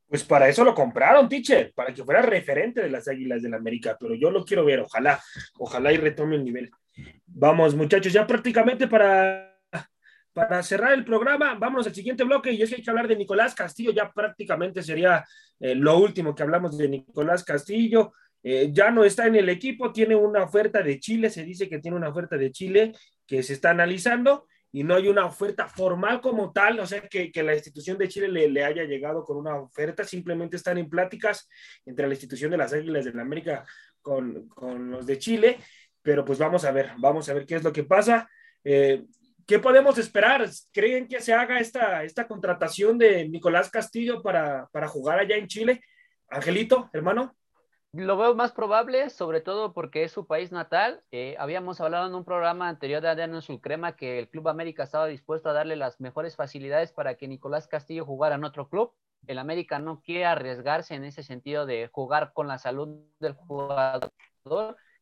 [0.08, 3.96] Pues para eso lo compraron, teacher, para que fuera referente de las Águilas del América,
[3.98, 5.22] pero yo lo quiero ver, ojalá,
[5.58, 6.70] ojalá y retome el nivel.
[7.26, 9.58] Vamos, muchachos, ya prácticamente para,
[10.32, 13.16] para cerrar el programa, vámonos al siguiente bloque y es que hay que hablar de
[13.16, 15.24] Nicolás Castillo, ya prácticamente sería
[15.58, 18.12] eh, lo último que hablamos de Nicolás Castillo.
[18.42, 21.78] Eh, ya no está en el equipo, tiene una oferta de Chile, se dice que
[21.78, 22.92] tiene una oferta de Chile
[23.26, 27.30] que se está analizando y no hay una oferta formal como tal, o sea, que,
[27.30, 30.90] que la institución de Chile le, le, haya llegado con una oferta, simplemente están en
[30.90, 31.48] pláticas
[31.86, 33.64] entre la institución de las Águilas de la América
[34.02, 35.58] con, con los de Chile,
[36.04, 38.28] pero pues vamos a ver, vamos a ver qué es lo que pasa.
[38.62, 39.04] Eh,
[39.46, 40.46] ¿Qué podemos esperar?
[40.70, 45.48] ¿Creen que se haga esta, esta contratación de Nicolás Castillo para, para jugar allá en
[45.48, 45.80] Chile?
[46.28, 47.34] Angelito, hermano.
[47.92, 51.02] Lo veo más probable, sobre todo porque es su país natal.
[51.10, 55.06] Eh, habíamos hablado en un programa anterior de Adriano Sulcrema que el Club América estaba
[55.06, 58.92] dispuesto a darle las mejores facilidades para que Nicolás Castillo jugara en otro club.
[59.26, 64.10] El América no quiere arriesgarse en ese sentido de jugar con la salud del jugador.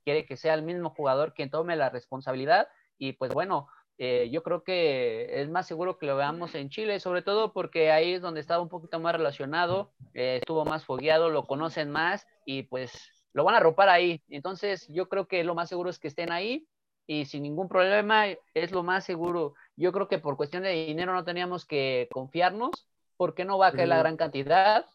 [0.04, 2.68] Quiere que sea el mismo jugador quien tome la responsabilidad.
[2.98, 6.98] Y pues bueno, eh, yo creo que es más seguro que lo veamos en Chile,
[7.00, 11.30] sobre todo porque ahí es donde estaba un poquito más relacionado, eh, estuvo más fogueado,
[11.30, 14.22] lo conocen más y pues lo van a ropar ahí.
[14.28, 16.66] Entonces yo creo que lo más seguro es que estén ahí
[17.06, 19.54] y sin ningún problema es lo más seguro.
[19.76, 23.72] Yo creo que por cuestión de dinero no teníamos que confiarnos porque no va a
[23.72, 24.86] caer la gran cantidad,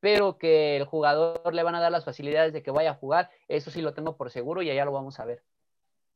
[0.00, 3.30] pero que el jugador le van a dar las facilidades de que vaya a jugar,
[3.48, 5.42] eso sí lo tengo por seguro y allá lo vamos a ver.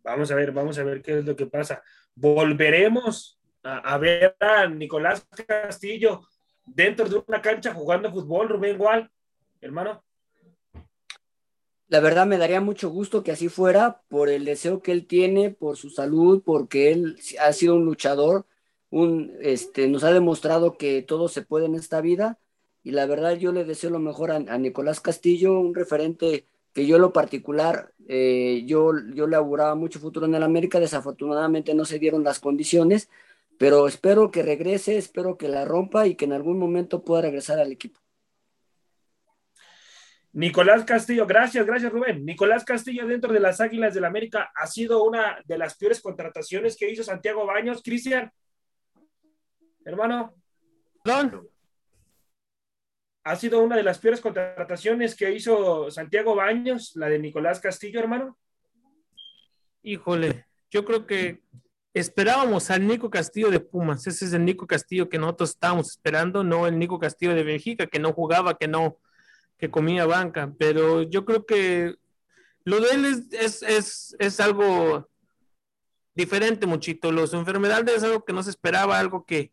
[0.03, 1.83] Vamos a ver, vamos a ver qué es lo que pasa.
[2.14, 6.22] Volveremos a, ver a Nicolás Castillo
[6.64, 9.11] dentro de una cancha jugando fútbol, Rubén Gual,
[9.61, 10.05] hermano.
[11.89, 15.51] La verdad me daría mucho gusto que así fuera por el deseo que él tiene,
[15.51, 18.47] por su salud, porque él ha sido un luchador,
[18.91, 22.39] un, este, nos ha demostrado que todo se puede en esta vida
[22.83, 26.97] y la verdad yo le deseo lo mejor a, Nicolás Castillo, un referente que yo
[26.97, 31.85] en lo particular, eh, yo, yo le auguraba mucho futuro en el América, desafortunadamente no
[31.85, 33.09] se dieron las condiciones,
[33.59, 37.61] pero espero que regrese, espero que la rompa y que en algún momento pueda regresar
[37.61, 38.01] al equipo.
[40.33, 42.24] Nicolás Castillo, gracias, gracias Rubén.
[42.24, 46.76] Nicolás Castillo dentro de las Águilas del América ha sido una de las peores contrataciones
[46.76, 47.83] que hizo Santiago Baños.
[47.83, 48.33] Cristian,
[49.85, 50.35] hermano.
[51.05, 51.51] Perdón
[53.25, 58.01] ha sido una de las peores contrataciones que hizo Santiago Baños, la de Nicolás Castillo,
[58.01, 58.37] hermano.
[59.83, 61.43] Híjole, yo creo que
[61.95, 64.07] esperábamos al Nico Castillo de Pumas.
[64.07, 67.87] Ese es el Nico Castillo que nosotros estábamos esperando, no el Nico Castillo de Bélgica,
[67.87, 68.99] que no jugaba, que no,
[69.59, 70.53] que comía banca.
[70.59, 71.95] Pero yo creo que
[72.64, 75.09] lo de él es, es, algo
[76.14, 77.12] diferente, muchito.
[77.12, 79.51] Los enfermedades es algo que no se esperaba, algo que,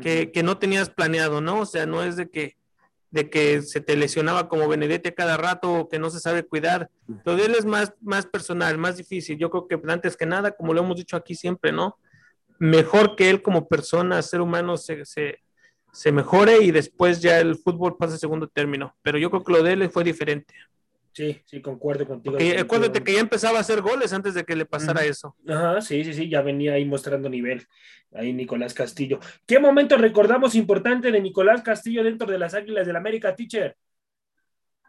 [0.00, 1.60] que, que no tenías planeado, ¿no?
[1.60, 2.59] O sea, no es de que
[3.10, 6.90] de que se te lesionaba como Benedetti cada rato o que no se sabe cuidar.
[7.24, 9.36] Lo de él es más, más personal, más difícil.
[9.38, 11.98] Yo creo que antes que nada, como lo hemos dicho aquí siempre, ¿no?
[12.58, 15.38] Mejor que él como persona, ser humano, se, se,
[15.92, 18.94] se mejore y después ya el fútbol pasa a segundo término.
[19.02, 20.54] Pero yo creo que lo de él fue diferente.
[21.12, 22.38] Sí, sí, concuerdo contigo.
[22.58, 25.36] acuérdate que ya empezaba a hacer goles antes de que le pasara eso.
[25.48, 27.66] Ajá, sí, sí, sí, ya venía ahí mostrando nivel.
[28.12, 29.18] Ahí Nicolás Castillo.
[29.46, 33.76] ¿Qué momento recordamos importante de Nicolás Castillo dentro de las Águilas del América, teacher?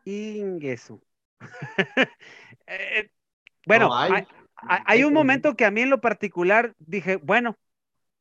[0.06, 1.02] Ingesu.
[2.68, 3.10] Eh,
[3.66, 7.58] bueno, hay, un momento que a mí en lo particular dije, bueno,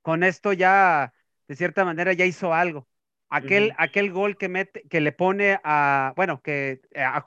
[0.03, 1.13] con esto ya,
[1.47, 2.89] de cierta manera, ya hizo algo.
[3.31, 6.81] Aquel, aquel gol que, mete, que le pone a, bueno, que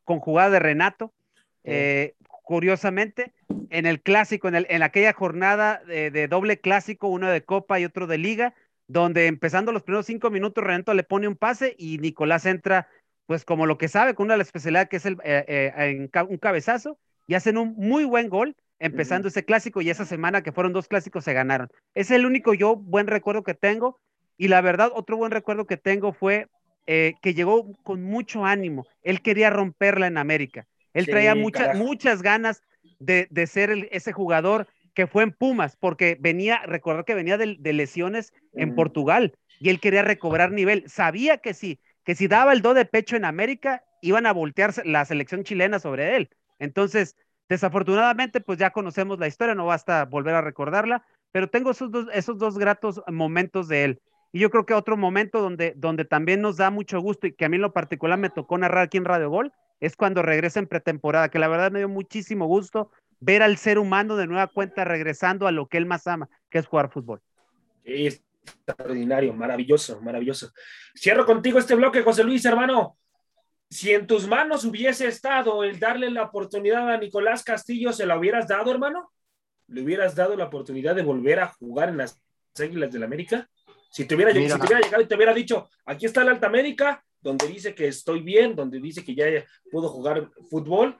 [0.03, 1.13] con jugada de Renato,
[1.63, 3.31] eh, curiosamente,
[3.69, 7.85] en el clásico, en, el, en aquella jornada de, doble clásico, uno de Copa y
[7.85, 8.53] otro de Liga,
[8.87, 12.89] donde empezando los primeros cinco minutos, Renato le pone un pase y Nicolás entra,
[13.25, 16.09] pues como lo que sabe, con una de las especialidades que es el, eh, eh,
[16.27, 20.51] un cabezazo, y hacen un muy buen gol empezando ese clásico y esa semana que
[20.51, 21.69] fueron dos clásicos se ganaron.
[21.93, 24.01] Es el único yo buen recuerdo que tengo
[24.37, 26.47] y la verdad, otro buen recuerdo que tengo fue
[26.85, 28.85] eh, que llegó con mucho ánimo.
[29.03, 30.67] Él quería romperla en América.
[30.93, 32.61] Él traía muchas, muchas ganas
[32.99, 38.33] de, ser ese jugador que fue en Pumas, porque venía, recordar que venía de, lesiones
[38.53, 40.83] en Portugal y él quería recobrar nivel.
[40.87, 44.73] Sabía que sí, que si daba el do de pecho en América, iban a voltear
[44.85, 46.29] la selección chilena sobre él.
[46.59, 47.15] Entonces,
[47.49, 52.07] desafortunadamente, pues ya conocemos la historia, no basta volver a recordarla, pero tengo esos dos,
[52.13, 54.01] esos dos gratos momentos de él.
[54.33, 57.45] Y yo creo que otro momento donde, donde también nos da mucho gusto y que
[57.45, 60.59] a mí en lo particular me tocó narrar aquí en Radio Gol es cuando regresa
[60.59, 64.47] en pretemporada, que la verdad me dio muchísimo gusto ver al ser humano de nueva
[64.47, 67.21] cuenta regresando a lo que él más ama, que es jugar fútbol.
[67.85, 70.51] extraordinario, maravilloso, maravilloso.
[70.95, 72.97] Cierro contigo este bloque, José Luis, hermano.
[73.69, 78.17] Si en tus manos hubiese estado el darle la oportunidad a Nicolás Castillo, ¿se la
[78.17, 79.11] hubieras dado, hermano?
[79.67, 82.19] ¿Le hubieras dado la oportunidad de volver a jugar en las
[82.59, 83.47] Águilas del América?
[83.93, 87.75] Si te, hubiera, llegado y te hubiera dicho, aquí está la Alta América, donde dice
[87.75, 89.25] que estoy bien, donde dice que ya
[89.71, 90.97] puedo jugar fútbol,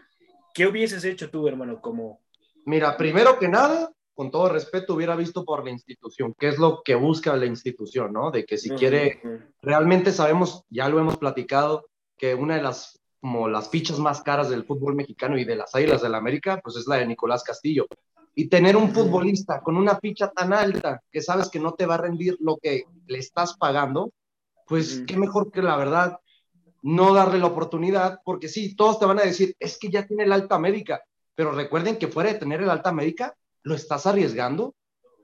[0.54, 1.82] ¿qué hubieses hecho tú, hermano?
[1.82, 2.22] Como...
[2.66, 6.84] Mira, primero que nada, con todo respeto, hubiera visto por la institución, qué es lo
[6.86, 8.30] que busca la institución, ¿no?
[8.30, 9.20] De que si quiere,
[9.64, 14.50] realmente sabemos, ya lo hemos platicado, que una de las como las fichas más caras
[14.50, 17.42] del fútbol mexicano y de las Águilas del la América, pues es la de Nicolás
[17.42, 17.88] Castillo
[18.36, 21.94] y tener un futbolista con una ficha tan alta que sabes que no te va
[21.96, 24.12] a rendir lo que le estás pagando,
[24.68, 26.20] pues qué mejor que la verdad
[26.82, 30.24] no darle la oportunidad, porque sí, todos te van a decir, es que ya tiene
[30.24, 31.02] el alta médica,
[31.34, 34.76] pero recuerden que fuera de tener el alta médica, lo estás arriesgando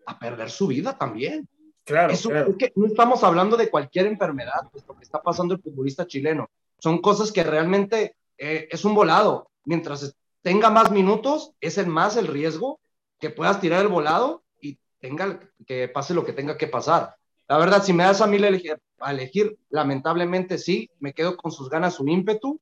[0.06, 1.50] a perder su vida también.
[1.84, 2.52] Claro, Eso, claro.
[2.52, 6.08] Es que no estamos hablando de cualquier enfermedad, pues lo que está pasando el futbolista
[6.08, 6.47] chileno.
[6.80, 9.51] Son cosas que realmente eh, es un volado.
[9.65, 12.80] Mientras tenga más minutos, es el más el riesgo
[13.19, 17.15] que puedas tirar el volado y tenga, que pase lo que tenga que pasar.
[17.47, 21.51] La verdad, si me das a mí elegir, a elegir, lamentablemente sí, me quedo con
[21.51, 22.59] sus ganas, su ímpetu,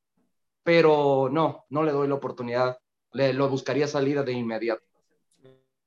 [0.64, 2.78] pero no, no le doy la oportunidad.
[3.14, 4.84] Le, lo buscaría salida de inmediato.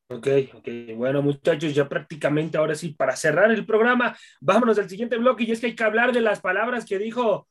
[0.09, 0.69] Ok, ok.
[0.97, 5.53] Bueno, muchachos, ya prácticamente ahora sí, para cerrar el programa, vámonos al siguiente bloque y
[5.53, 7.47] es que hay que hablar de las palabras que dijo,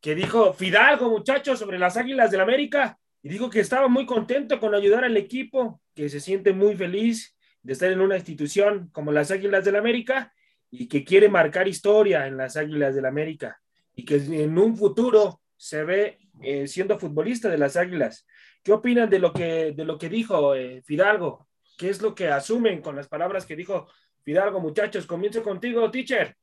[0.00, 2.98] que dijo Fidalgo, muchachos, sobre las Águilas del América.
[3.22, 7.36] Y dijo que estaba muy contento con ayudar al equipo, que se siente muy feliz
[7.62, 10.32] de estar en una institución como las Águilas del América
[10.70, 13.60] y que quiere marcar historia en las Águilas del América
[13.96, 18.26] y que en un futuro se ve eh, siendo futbolista de las Águilas.
[18.62, 21.48] ¿Qué opinan de lo que, de lo que dijo eh, Fidalgo?
[21.78, 23.88] ¿Qué es lo que asumen con las palabras que dijo
[24.22, 25.06] Fidalgo, muchachos?
[25.06, 26.36] Comienzo contigo, teacher.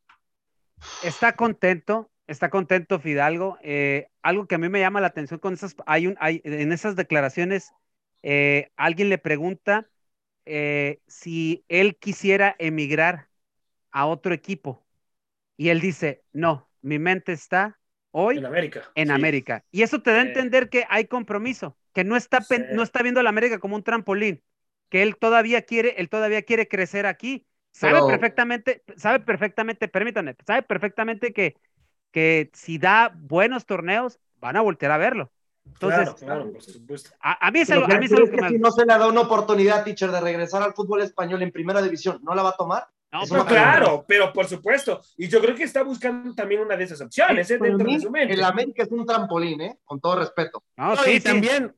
[1.04, 3.58] Está contento, está contento Fidalgo.
[3.62, 6.72] Eh, algo que a mí me llama la atención con esas, hay un, hay, en
[6.72, 7.74] esas declaraciones,
[8.22, 9.90] eh, alguien le pregunta
[10.46, 13.28] eh, si él quisiera emigrar
[13.92, 14.86] a otro equipo.
[15.58, 17.80] Y él dice, no, mi mente está
[18.12, 18.92] hoy en América.
[18.96, 19.14] En sí.
[19.14, 19.66] América.
[19.72, 22.56] Y eso te da a entender que hay compromiso, que no está, sí.
[22.72, 24.42] no está viendo a la América como un trampolín,
[24.90, 27.46] que él todavía quiere, él todavía quiere crecer aquí.
[27.72, 28.08] Sabe Pero...
[28.08, 31.56] perfectamente, sabe perfectamente, permítanme, sabe perfectamente que,
[32.14, 35.32] que si da buenos torneos, van a voltear a verlo.
[35.66, 37.10] Entonces, claro, claro, por supuesto.
[37.20, 38.94] A, a, mí es algo, a mí es algo que, que si no se le
[38.94, 42.50] da una oportunidad, teacher, de regresar al fútbol español en primera división, ¿no la va
[42.50, 42.88] a tomar?
[43.12, 45.02] No, no claro, pero por supuesto.
[45.18, 47.58] Y yo creo que está buscando también una de esas opciones, ¿eh?
[47.60, 48.34] Dentro mí, de su mente.
[48.34, 49.80] El América es un trampolín, ¿eh?
[49.86, 50.64] Con todo respeto.
[50.78, 51.76] No, sí, sí, también,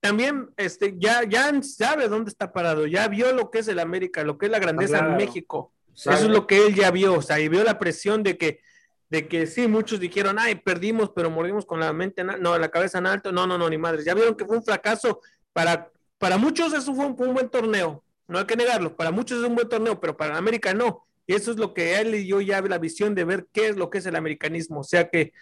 [0.00, 4.22] también este, ya, ya sabe dónde está parado, ya vio lo que es el América,
[4.22, 5.12] lo que es la grandeza claro.
[5.12, 5.72] en México.
[5.96, 8.60] Eso es lo que él ya vio, o sea, y vio la presión de que,
[9.08, 12.70] de que sí, muchos dijeron, ay, perdimos, pero mordimos con la mente, en, no, la
[12.70, 14.04] cabeza en alto, no, no, no, ni madres.
[14.04, 15.20] Ya vieron que fue un fracaso.
[15.52, 19.10] Para, para muchos eso fue un, fue un buen torneo, no hay que negarlo, para
[19.10, 21.06] muchos es un buen torneo, pero para América no.
[21.26, 23.76] Y eso es lo que él y yo ya la visión de ver qué es
[23.76, 24.80] lo que es el americanismo.
[24.80, 25.32] O sea que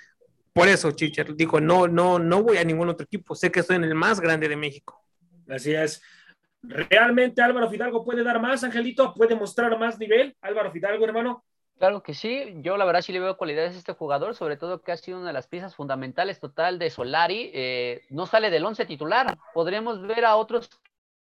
[0.52, 3.76] por eso Chicher dijo, no, no, no voy a ningún otro equipo, sé que estoy
[3.76, 5.02] en el más grande de México.
[5.48, 6.00] Así es.
[6.62, 9.12] ¿Realmente Álvaro Fidalgo puede dar más, Angelito?
[9.12, 10.34] ¿Puede mostrar más nivel?
[10.40, 11.44] Álvaro Fidalgo, hermano.
[11.78, 14.80] Claro que sí, yo la verdad sí le veo cualidades a este jugador, sobre todo
[14.82, 17.50] que ha sido una de las piezas fundamentales total de Solari.
[17.52, 20.70] Eh, no sale del once titular, podríamos ver a otros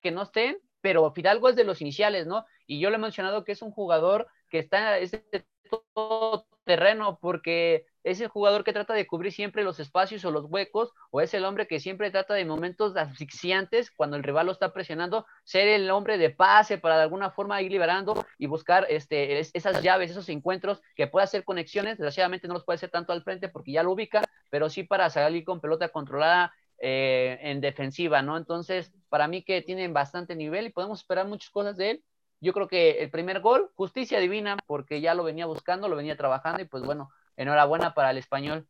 [0.02, 2.46] que no estén, pero Fidalgo es de los iniciales, ¿no?
[2.66, 5.46] Y yo le he mencionado que es un jugador que está es de
[5.94, 10.46] todo terreno porque es el jugador que trata de cubrir siempre los espacios o los
[10.46, 14.52] huecos o es el hombre que siempre trata de momentos asfixiantes cuando el rival lo
[14.52, 18.86] está presionando ser el hombre de pase para de alguna forma ir liberando y buscar
[18.90, 23.14] este, esas llaves, esos encuentros que pueda hacer conexiones, desgraciadamente no los puede hacer tanto
[23.14, 27.60] al frente porque ya lo ubica, pero sí para salir con pelota controlada eh, en
[27.60, 28.38] defensiva, ¿no?
[28.38, 32.04] Entonces, para mí que tienen bastante nivel y podemos esperar muchas cosas de él,
[32.42, 36.16] yo creo que el primer gol, justicia divina, porque ya lo venía buscando, lo venía
[36.16, 38.68] trabajando y pues bueno, enhorabuena para el español.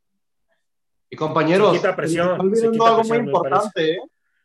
[1.10, 4.00] Y compañeros, se quita presión, se está olvidando algo muy importante, ¿eh?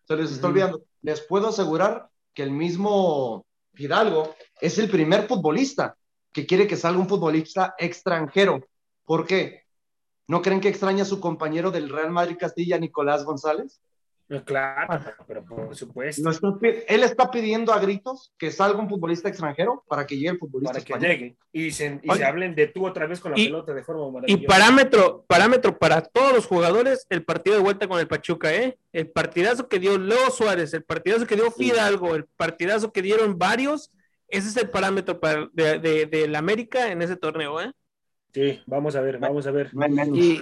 [0.09, 0.53] Se les está uh -huh.
[0.53, 0.83] olvidando.
[1.03, 5.97] Les puedo asegurar que el mismo Fidalgo es el primer futbolista
[6.33, 8.67] que quiere que salga un futbolista extranjero.
[9.05, 9.65] ¿Por qué?
[10.27, 13.81] ¿No creen que extraña a su compañero del Real Madrid Castilla, Nicolás González?
[14.45, 16.31] Claro, pero por supuesto.
[16.31, 16.49] Está,
[16.89, 20.73] él está pidiendo a gritos que salga un futbolista extranjero para que llegue el futbolista
[20.73, 21.01] para español.
[21.01, 23.75] que llegue y, se, y se, hablen de tú otra vez con la y, pelota
[23.75, 24.43] de forma maravillosa.
[24.43, 28.79] Y parámetro, parámetro para todos los jugadores, el partido de vuelta con el Pachuca, ¿eh?
[28.93, 33.39] El partidazo que dio Leo Suárez, el partidazo que dio Fidalgo, el partidazo que dieron
[33.39, 33.93] varios,
[34.29, 37.73] ese es el parámetro para, de, de, de la América en ese torneo, ¿eh?
[38.33, 39.71] Sí, vamos a ver, vamos a ver.
[40.13, 40.41] Y,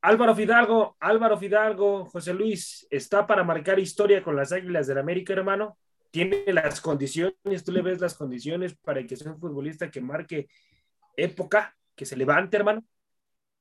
[0.00, 5.32] Álvaro Fidalgo, Álvaro Fidalgo, José Luis, ¿está para marcar historia con las Águilas del América,
[5.32, 5.76] hermano?
[6.12, 7.64] ¿Tiene las condiciones?
[7.64, 10.48] ¿Tú le ves las condiciones para que sea un futbolista que marque
[11.16, 12.84] época, que se levante, hermano?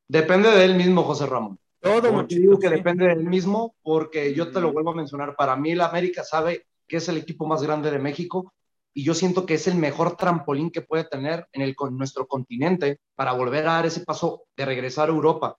[0.08, 1.58] Depende de él mismo, José Ramón.
[1.80, 2.36] Todo mucho.
[2.36, 5.36] digo que depende de él mismo porque yo te lo vuelvo a mencionar.
[5.36, 8.54] Para mí, el América sabe que es el equipo más grande de México
[8.94, 12.28] y yo siento que es el mejor trampolín que puede tener en el, con nuestro
[12.28, 15.58] continente para volver a dar ese paso de regresar a Europa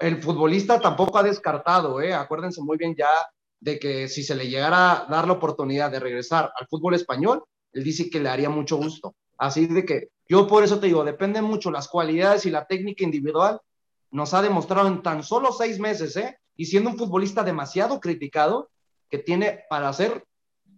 [0.00, 2.14] el futbolista tampoco ha descartado, ¿eh?
[2.14, 3.10] acuérdense muy bien ya
[3.60, 7.44] de que si se le llegara a dar la oportunidad de regresar al fútbol español,
[7.72, 9.14] él dice que le haría mucho gusto.
[9.36, 13.04] Así de que yo por eso te digo, depende mucho las cualidades y la técnica
[13.04, 13.60] individual.
[14.10, 16.38] Nos ha demostrado en tan solo seis meses, ¿eh?
[16.56, 18.70] y siendo un futbolista demasiado criticado,
[19.10, 20.24] que tiene para ser,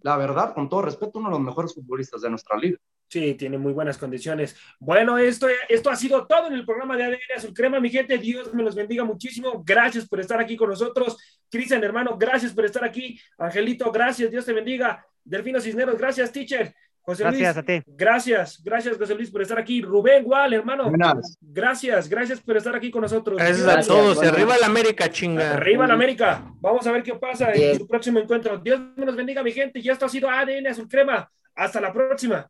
[0.00, 2.78] la verdad, con todo respeto, uno de los mejores futbolistas de nuestra liga.
[3.12, 4.56] Sí, tiene muy buenas condiciones.
[4.80, 8.16] Bueno, esto, esto ha sido todo en el programa de ADN Azul Crema, mi gente.
[8.16, 9.62] Dios me los bendiga muchísimo.
[9.66, 11.18] Gracias por estar aquí con nosotros.
[11.50, 13.20] Cristian, hermano, gracias por estar aquí.
[13.36, 14.30] Angelito, gracias.
[14.30, 15.04] Dios te bendiga.
[15.22, 16.74] Delfino Cisneros, gracias, teacher.
[17.02, 17.82] José Gracias Luis, a ti.
[17.86, 19.82] gracias, gracias José Luis por estar aquí.
[19.82, 20.88] Rubén, igual, hermano.
[20.88, 21.36] Buenas.
[21.42, 23.36] Gracias, gracias por estar aquí con nosotros.
[23.36, 24.16] Gracias a todos.
[24.16, 24.32] bueno.
[24.32, 25.52] Arriba la América, chinga.
[25.52, 26.50] Arriba en América.
[26.62, 28.56] Vamos a ver qué pasa en su próximo encuentro.
[28.56, 29.80] Dios nos bendiga, mi gente.
[29.80, 31.30] Y esto ha sido ADN Azul Crema.
[31.54, 32.48] Hasta la próxima.